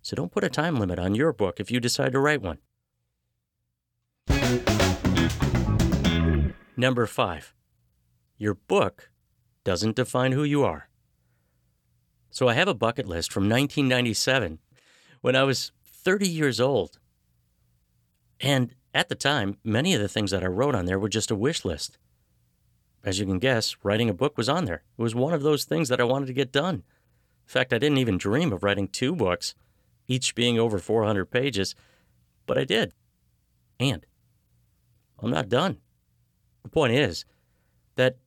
So 0.02 0.15
don't 0.15 0.32
put 0.32 0.43
a 0.43 0.50
time 0.50 0.80
limit 0.80 0.97
on 0.97 1.13
your 1.13 1.32
book 1.32 1.60
if 1.60 1.69
you 1.69 1.80
decide 1.80 2.13
to 2.13 2.19
write 2.19 2.41
one. 2.41 2.58
Number 6.76 7.06
five, 7.06 7.54
your 8.39 8.56
book 8.56 9.12
doesn't 9.63 9.95
define 9.95 10.32
who 10.32 10.43
you 10.43 10.63
are. 10.63 10.89
So 12.32 12.47
I 12.47 12.56
have 12.56 12.67
a 12.67 12.73
bucket 12.73 13.08
list 13.08 13.32
from 13.32 13.43
1997 13.43 14.58
when 15.21 15.36
I 15.36 15.43
was 15.43 15.71
30 15.86 16.28
years 16.28 16.60
old. 16.60 16.97
And 18.39 18.73
at 18.91 19.08
the 19.08 19.15
time, 19.15 19.60
many 19.63 19.93
of 19.93 20.02
the 20.02 20.08
things 20.08 20.32
that 20.32 20.43
I 20.43 20.47
wrote 20.47 20.73
on 20.73 20.86
there 20.86 20.97
were 20.97 21.10
just 21.10 21.30
a 21.30 21.36
wish 21.36 21.63
list. 21.63 22.00
As 23.08 23.20
you 23.20 23.26
can 23.26 23.39
guess, 23.39 23.78
writing 23.84 24.10
a 24.10 24.13
book 24.13 24.38
was 24.38 24.50
on 24.50 24.65
there. 24.65 24.84
It 24.98 25.02
was 25.02 25.15
one 25.15 25.32
of 25.32 25.41
those 25.41 25.63
things 25.63 25.88
that 25.88 26.02
I 26.02 26.04
wanted 26.04 26.26
to 26.26 26.34
get 26.34 26.52
done. 26.52 26.76
In 26.76 26.84
fact, 27.46 27.72
I 27.72 27.78
didn't 27.78 28.00
even 28.00 28.17
dream 28.17 28.52
of 28.52 28.63
writing 28.63 28.89
two 28.89 29.15
books, 29.15 29.56
each 30.10 30.36
being 30.36 30.60
over 30.60 30.78
400 30.78 31.24
pages, 31.32 31.74
but 32.46 32.58
I 32.58 32.65
did. 32.65 32.91
And 33.80 34.06
I'm 35.20 35.30
not 35.30 35.48
done. 35.48 35.78
The 36.63 36.70
point 36.70 36.91
is 36.91 37.24
that 37.96 38.17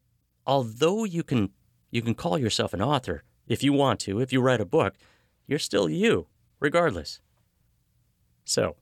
although 0.47 1.05
you 1.05 1.25
can 1.25 1.51
you 1.91 2.01
can 2.01 2.15
call 2.15 2.39
yourself 2.39 2.73
an 2.73 2.81
author 2.81 3.23
if 3.47 3.63
you 3.63 3.75
want 3.75 4.01
to, 4.01 4.19
if 4.19 4.33
you 4.33 4.41
write 4.41 4.63
a 4.63 4.65
book, 4.65 4.95
you're 5.47 5.59
still 5.59 5.91
you, 5.91 6.29
regardless. 6.59 7.21
So, 8.47 8.77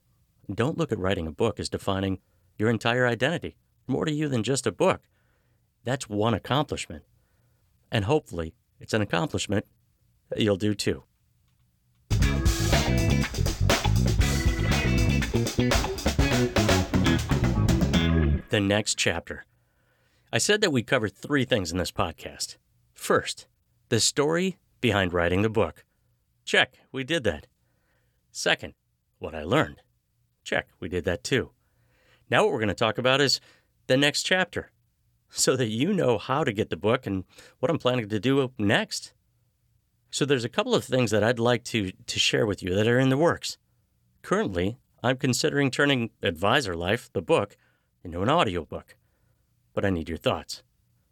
don't 0.49 0.79
look 0.79 0.93
at 0.93 1.01
writing 1.01 1.27
a 1.27 1.33
book 1.33 1.59
as 1.59 1.69
defining 1.69 2.21
your 2.57 2.71
entire 2.71 3.05
identity. 3.05 3.57
More 3.89 4.05
to 4.05 4.13
you 4.13 4.29
than 4.29 4.45
just 4.45 4.65
a 4.65 4.71
book. 4.71 5.01
That's 5.85 6.09
one 6.09 6.35
accomplishment. 6.35 7.05
And 7.91 8.05
hopefully, 8.05 8.55
it's 8.81 8.95
an 8.95 9.03
accomplishment 9.03 9.65
that 10.31 10.41
you'll 10.41 10.57
do 10.57 10.75
too. 10.75 11.05
The 18.51 18.61
next 18.61 18.97
chapter. 18.97 19.45
I 20.33 20.39
said 20.39 20.61
that 20.61 20.73
we 20.73 20.83
cover 20.83 21.09
three 21.09 21.45
things 21.45 21.73
in 21.73 21.79
this 21.79 21.93
podcast. 21.93 22.57
First, 22.95 23.47
the 23.89 24.01
story 24.01 24.59
behind 24.81 25.13
writing 25.13 25.43
the 25.43 25.49
book. 25.49 25.85
Check, 26.45 26.75
we 26.93 27.05
did 27.05 27.25
that. 27.25 27.47
Second, 28.31 28.75
what 29.19 29.35
I 29.35 29.43
learned. 29.43 29.83
Check, 30.45 30.69
we 30.81 30.89
did 30.89 31.05
that 31.05 31.25
too. 31.25 31.51
Now, 32.31 32.45
what 32.45 32.53
we're 32.53 32.59
going 32.59 32.69
to 32.69 32.75
talk 32.75 32.99
about 32.99 33.21
is 33.21 33.41
the 33.87 33.97
next 33.97 34.23
chapter 34.23 34.71
so 35.31 35.57
that 35.57 35.69
you 35.69 35.93
know 35.93 36.19
how 36.19 36.45
to 36.45 36.53
get 36.53 36.71
the 36.71 36.77
book 36.77 37.07
and 37.07 37.25
what 37.59 37.71
I'm 37.71 37.79
planning 37.79 38.09
to 38.09 38.21
do 38.21 38.53
next. 38.59 39.13
So 40.11 40.25
there's 40.25 40.45
a 40.45 40.49
couple 40.49 40.75
of 40.75 40.85
things 40.85 41.11
that 41.11 41.23
I'd 41.23 41.39
like 41.39 41.65
to, 41.65 41.93
to 41.93 42.19
share 42.19 42.47
with 42.47 42.63
you 42.63 42.75
that 42.75 42.89
are 42.89 42.99
in 42.99 43.11
the 43.11 43.17
works. 43.17 43.59
Currently, 44.23 44.79
I'm 45.03 45.17
considering 45.17 45.71
turning 45.71 46.11
Advisor 46.23 46.75
Life, 46.75 47.11
the 47.13 47.23
book, 47.23 47.57
into 48.03 48.23
an 48.23 48.31
audiobook. 48.31 48.97
But 49.75 49.85
I 49.85 49.91
need 49.91 50.09
your 50.09 50.19
thoughts. 50.19 50.63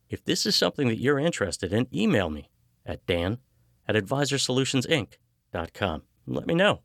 If 0.09 0.25
this 0.25 0.47
is 0.47 0.57
something 0.57 0.89
that 0.89 0.99
you're 0.99 1.19
interested 1.19 1.73
in, 1.73 1.89
email 1.95 2.31
me 2.31 2.51
at 2.85 3.07
dan 3.07 3.39
at 3.87 3.97
advisorsolutionsinc.com. 3.97 6.03
Let 6.27 6.47
me 6.47 6.55
know. 6.55 6.81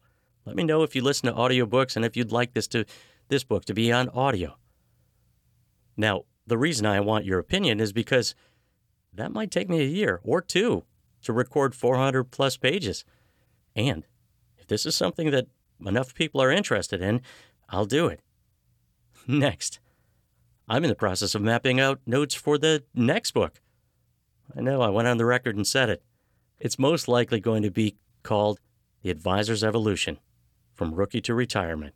Let 0.46 0.56
me 0.56 0.64
know 0.64 0.84
if 0.84 0.96
you 0.96 1.04
listen 1.04 1.28
to 1.28 1.36
audiobooks 1.36 1.96
and 1.96 2.04
if 2.04 2.18
you'd 2.18 2.32
like 2.32 2.54
this 2.54 2.68
to 2.70 2.86
this 3.30 3.44
book 3.44 3.66
to 3.66 3.74
be 3.74 3.92
on 3.92 4.10
audio. 4.10 4.58
Now, 5.96 6.24
the 6.52 6.58
reason 6.58 6.86
I 6.86 7.00
want 7.00 7.24
your 7.24 7.40
opinion 7.40 7.80
is 7.80 7.94
because 7.94 8.36
that 9.14 9.32
might 9.32 9.52
take 9.52 9.70
me 9.70 9.80
a 9.80 9.88
year 9.88 10.20
or 10.22 10.42
two 10.42 10.84
to 11.22 11.32
record 11.32 11.74
400 11.74 12.26
plus 12.26 12.58
pages. 12.58 13.06
And 13.74 14.06
if 14.58 14.68
this 14.68 14.86
is 14.86 14.94
something 14.94 15.32
that 15.32 15.48
enough 15.80 16.14
people 16.14 16.42
are 16.42 16.52
interested 16.52 17.02
in, 17.02 17.22
I'll 17.70 17.86
do 17.86 18.08
it. 18.08 18.20
Next, 19.26 19.80
I'm 20.68 20.84
in 20.84 20.90
the 20.90 20.96
process 20.96 21.36
of 21.36 21.42
mapping 21.42 21.80
out 21.80 22.02
notes 22.06 22.36
for 22.36 22.58
the 22.58 22.84
next 22.94 23.32
book. 23.32 23.62
I 24.54 24.60
know 24.60 24.82
I 24.82 24.90
went 24.90 25.08
on 25.08 25.18
the 25.18 25.26
record 25.26 25.56
and 25.56 25.66
said 25.66 25.90
it. 25.90 26.04
It's 26.60 26.78
most 26.78 27.08
likely 27.08 27.40
going 27.40 27.64
to 27.64 27.72
be 27.72 27.96
called 28.24 28.60
The 29.04 29.10
Advisor's 29.10 29.64
Evolution 29.64 30.20
From 30.74 30.96
Rookie 30.96 31.22
to 31.22 31.34
Retirement. 31.34 31.96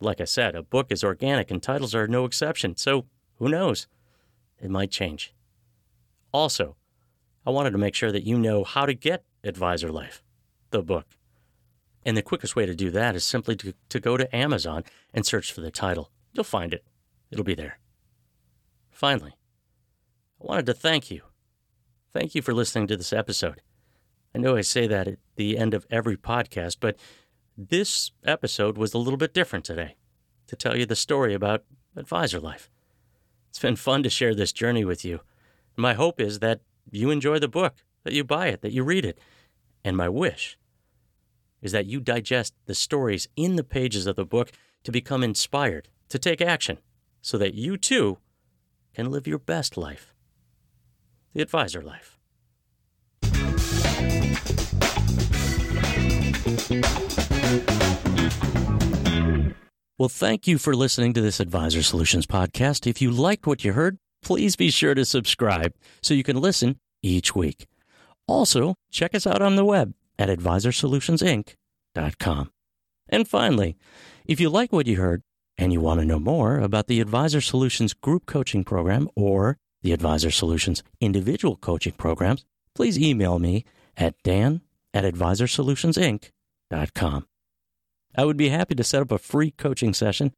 Like 0.00 0.18
I 0.18 0.24
said, 0.24 0.54
a 0.54 0.62
book 0.62 0.86
is 0.88 1.04
organic 1.04 1.50
and 1.50 1.62
titles 1.62 1.94
are 1.94 2.08
no 2.08 2.24
exception, 2.24 2.78
so 2.78 3.04
who 3.40 3.48
knows? 3.48 3.88
It 4.62 4.70
might 4.70 4.90
change. 4.90 5.34
Also, 6.30 6.76
I 7.46 7.50
wanted 7.50 7.70
to 7.70 7.78
make 7.78 7.94
sure 7.94 8.12
that 8.12 8.26
you 8.26 8.38
know 8.38 8.64
how 8.64 8.84
to 8.84 8.94
get 8.94 9.24
Advisor 9.42 9.90
Life, 9.90 10.22
the 10.70 10.82
book. 10.82 11.06
And 12.04 12.16
the 12.16 12.22
quickest 12.22 12.54
way 12.54 12.66
to 12.66 12.74
do 12.74 12.90
that 12.90 13.16
is 13.16 13.24
simply 13.24 13.56
to, 13.56 13.74
to 13.88 13.98
go 13.98 14.18
to 14.18 14.36
Amazon 14.36 14.84
and 15.14 15.24
search 15.24 15.52
for 15.52 15.62
the 15.62 15.70
title. 15.70 16.10
You'll 16.32 16.44
find 16.44 16.74
it, 16.74 16.84
it'll 17.30 17.44
be 17.44 17.54
there. 17.54 17.78
Finally, 18.90 19.32
I 20.40 20.44
wanted 20.46 20.66
to 20.66 20.74
thank 20.74 21.10
you. 21.10 21.22
Thank 22.12 22.34
you 22.34 22.42
for 22.42 22.52
listening 22.52 22.88
to 22.88 22.96
this 22.96 23.12
episode. 23.12 23.62
I 24.34 24.38
know 24.38 24.54
I 24.54 24.60
say 24.60 24.86
that 24.86 25.08
at 25.08 25.18
the 25.36 25.56
end 25.56 25.72
of 25.72 25.86
every 25.90 26.16
podcast, 26.18 26.76
but 26.78 26.98
this 27.56 28.10
episode 28.22 28.76
was 28.76 28.92
a 28.92 28.98
little 28.98 29.16
bit 29.16 29.32
different 29.32 29.64
today 29.64 29.96
to 30.46 30.56
tell 30.56 30.76
you 30.76 30.84
the 30.84 30.94
story 30.94 31.32
about 31.32 31.64
Advisor 31.96 32.38
Life. 32.38 32.70
It's 33.50 33.58
been 33.58 33.76
fun 33.76 34.02
to 34.04 34.10
share 34.10 34.34
this 34.34 34.52
journey 34.52 34.84
with 34.84 35.04
you. 35.04 35.20
My 35.76 35.94
hope 35.94 36.20
is 36.20 36.38
that 36.38 36.60
you 36.90 37.10
enjoy 37.10 37.38
the 37.38 37.48
book, 37.48 37.74
that 38.04 38.14
you 38.14 38.24
buy 38.24 38.46
it, 38.46 38.62
that 38.62 38.72
you 38.72 38.82
read 38.82 39.04
it. 39.04 39.18
And 39.84 39.96
my 39.96 40.08
wish 40.08 40.56
is 41.60 41.72
that 41.72 41.86
you 41.86 42.00
digest 42.00 42.54
the 42.66 42.74
stories 42.74 43.28
in 43.36 43.56
the 43.56 43.64
pages 43.64 44.06
of 44.06 44.16
the 44.16 44.24
book 44.24 44.52
to 44.84 44.92
become 44.92 45.22
inspired, 45.22 45.88
to 46.08 46.18
take 46.18 46.40
action, 46.40 46.78
so 47.20 47.36
that 47.36 47.54
you 47.54 47.76
too 47.76 48.18
can 48.94 49.10
live 49.10 49.26
your 49.26 49.38
best 49.38 49.76
life 49.76 50.14
the 51.32 51.42
advisor 51.42 51.82
life. 51.82 52.19
Well, 60.00 60.08
thank 60.08 60.48
you 60.48 60.56
for 60.56 60.74
listening 60.74 61.12
to 61.12 61.20
this 61.20 61.40
Advisor 61.40 61.82
Solutions 61.82 62.26
podcast. 62.26 62.86
If 62.86 63.02
you 63.02 63.10
liked 63.10 63.46
what 63.46 63.64
you 63.64 63.74
heard, 63.74 63.98
please 64.22 64.56
be 64.56 64.70
sure 64.70 64.94
to 64.94 65.04
subscribe 65.04 65.74
so 66.00 66.14
you 66.14 66.22
can 66.22 66.40
listen 66.40 66.80
each 67.02 67.36
week. 67.36 67.66
Also, 68.26 68.76
check 68.90 69.14
us 69.14 69.26
out 69.26 69.42
on 69.42 69.56
the 69.56 69.64
web 69.66 69.92
at 70.18 70.30
advisorsolutionsinc.com. 70.30 72.50
And 73.10 73.28
finally, 73.28 73.76
if 74.24 74.40
you 74.40 74.48
like 74.48 74.72
what 74.72 74.86
you 74.86 74.96
heard 74.96 75.20
and 75.58 75.70
you 75.70 75.82
want 75.82 76.00
to 76.00 76.06
know 76.06 76.18
more 76.18 76.60
about 76.60 76.86
the 76.86 77.02
Advisor 77.02 77.42
Solutions 77.42 77.92
group 77.92 78.24
coaching 78.24 78.64
program 78.64 79.06
or 79.14 79.58
the 79.82 79.92
Advisor 79.92 80.30
Solutions 80.30 80.82
individual 81.02 81.56
coaching 81.56 81.92
programs, 81.92 82.46
please 82.74 82.98
email 82.98 83.38
me 83.38 83.66
at 83.98 84.14
dan 84.24 84.62
at 84.94 85.04
advisorsolutionsinc.com. 85.04 87.26
I 88.20 88.24
would 88.26 88.36
be 88.36 88.50
happy 88.50 88.74
to 88.74 88.84
set 88.84 89.00
up 89.00 89.10
a 89.10 89.18
free 89.18 89.50
coaching 89.50 89.94
session 89.94 90.34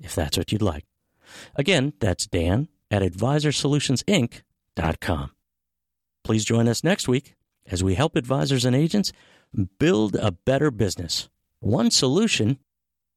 if 0.00 0.14
that's 0.14 0.38
what 0.38 0.50
you'd 0.50 0.62
like. 0.62 0.86
Again, 1.56 1.92
that's 2.00 2.26
Dan 2.26 2.68
at 2.90 3.02
advisorsolutionsinc.com. 3.02 5.30
Please 6.24 6.46
join 6.46 6.68
us 6.68 6.82
next 6.82 7.06
week 7.06 7.36
as 7.66 7.84
we 7.84 7.96
help 7.96 8.16
advisors 8.16 8.64
and 8.64 8.74
agents 8.74 9.12
build 9.78 10.14
a 10.14 10.32
better 10.32 10.70
business, 10.70 11.28
one 11.60 11.90
solution 11.90 12.60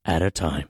at 0.04 0.22
a 0.22 0.30
time. 0.30 0.68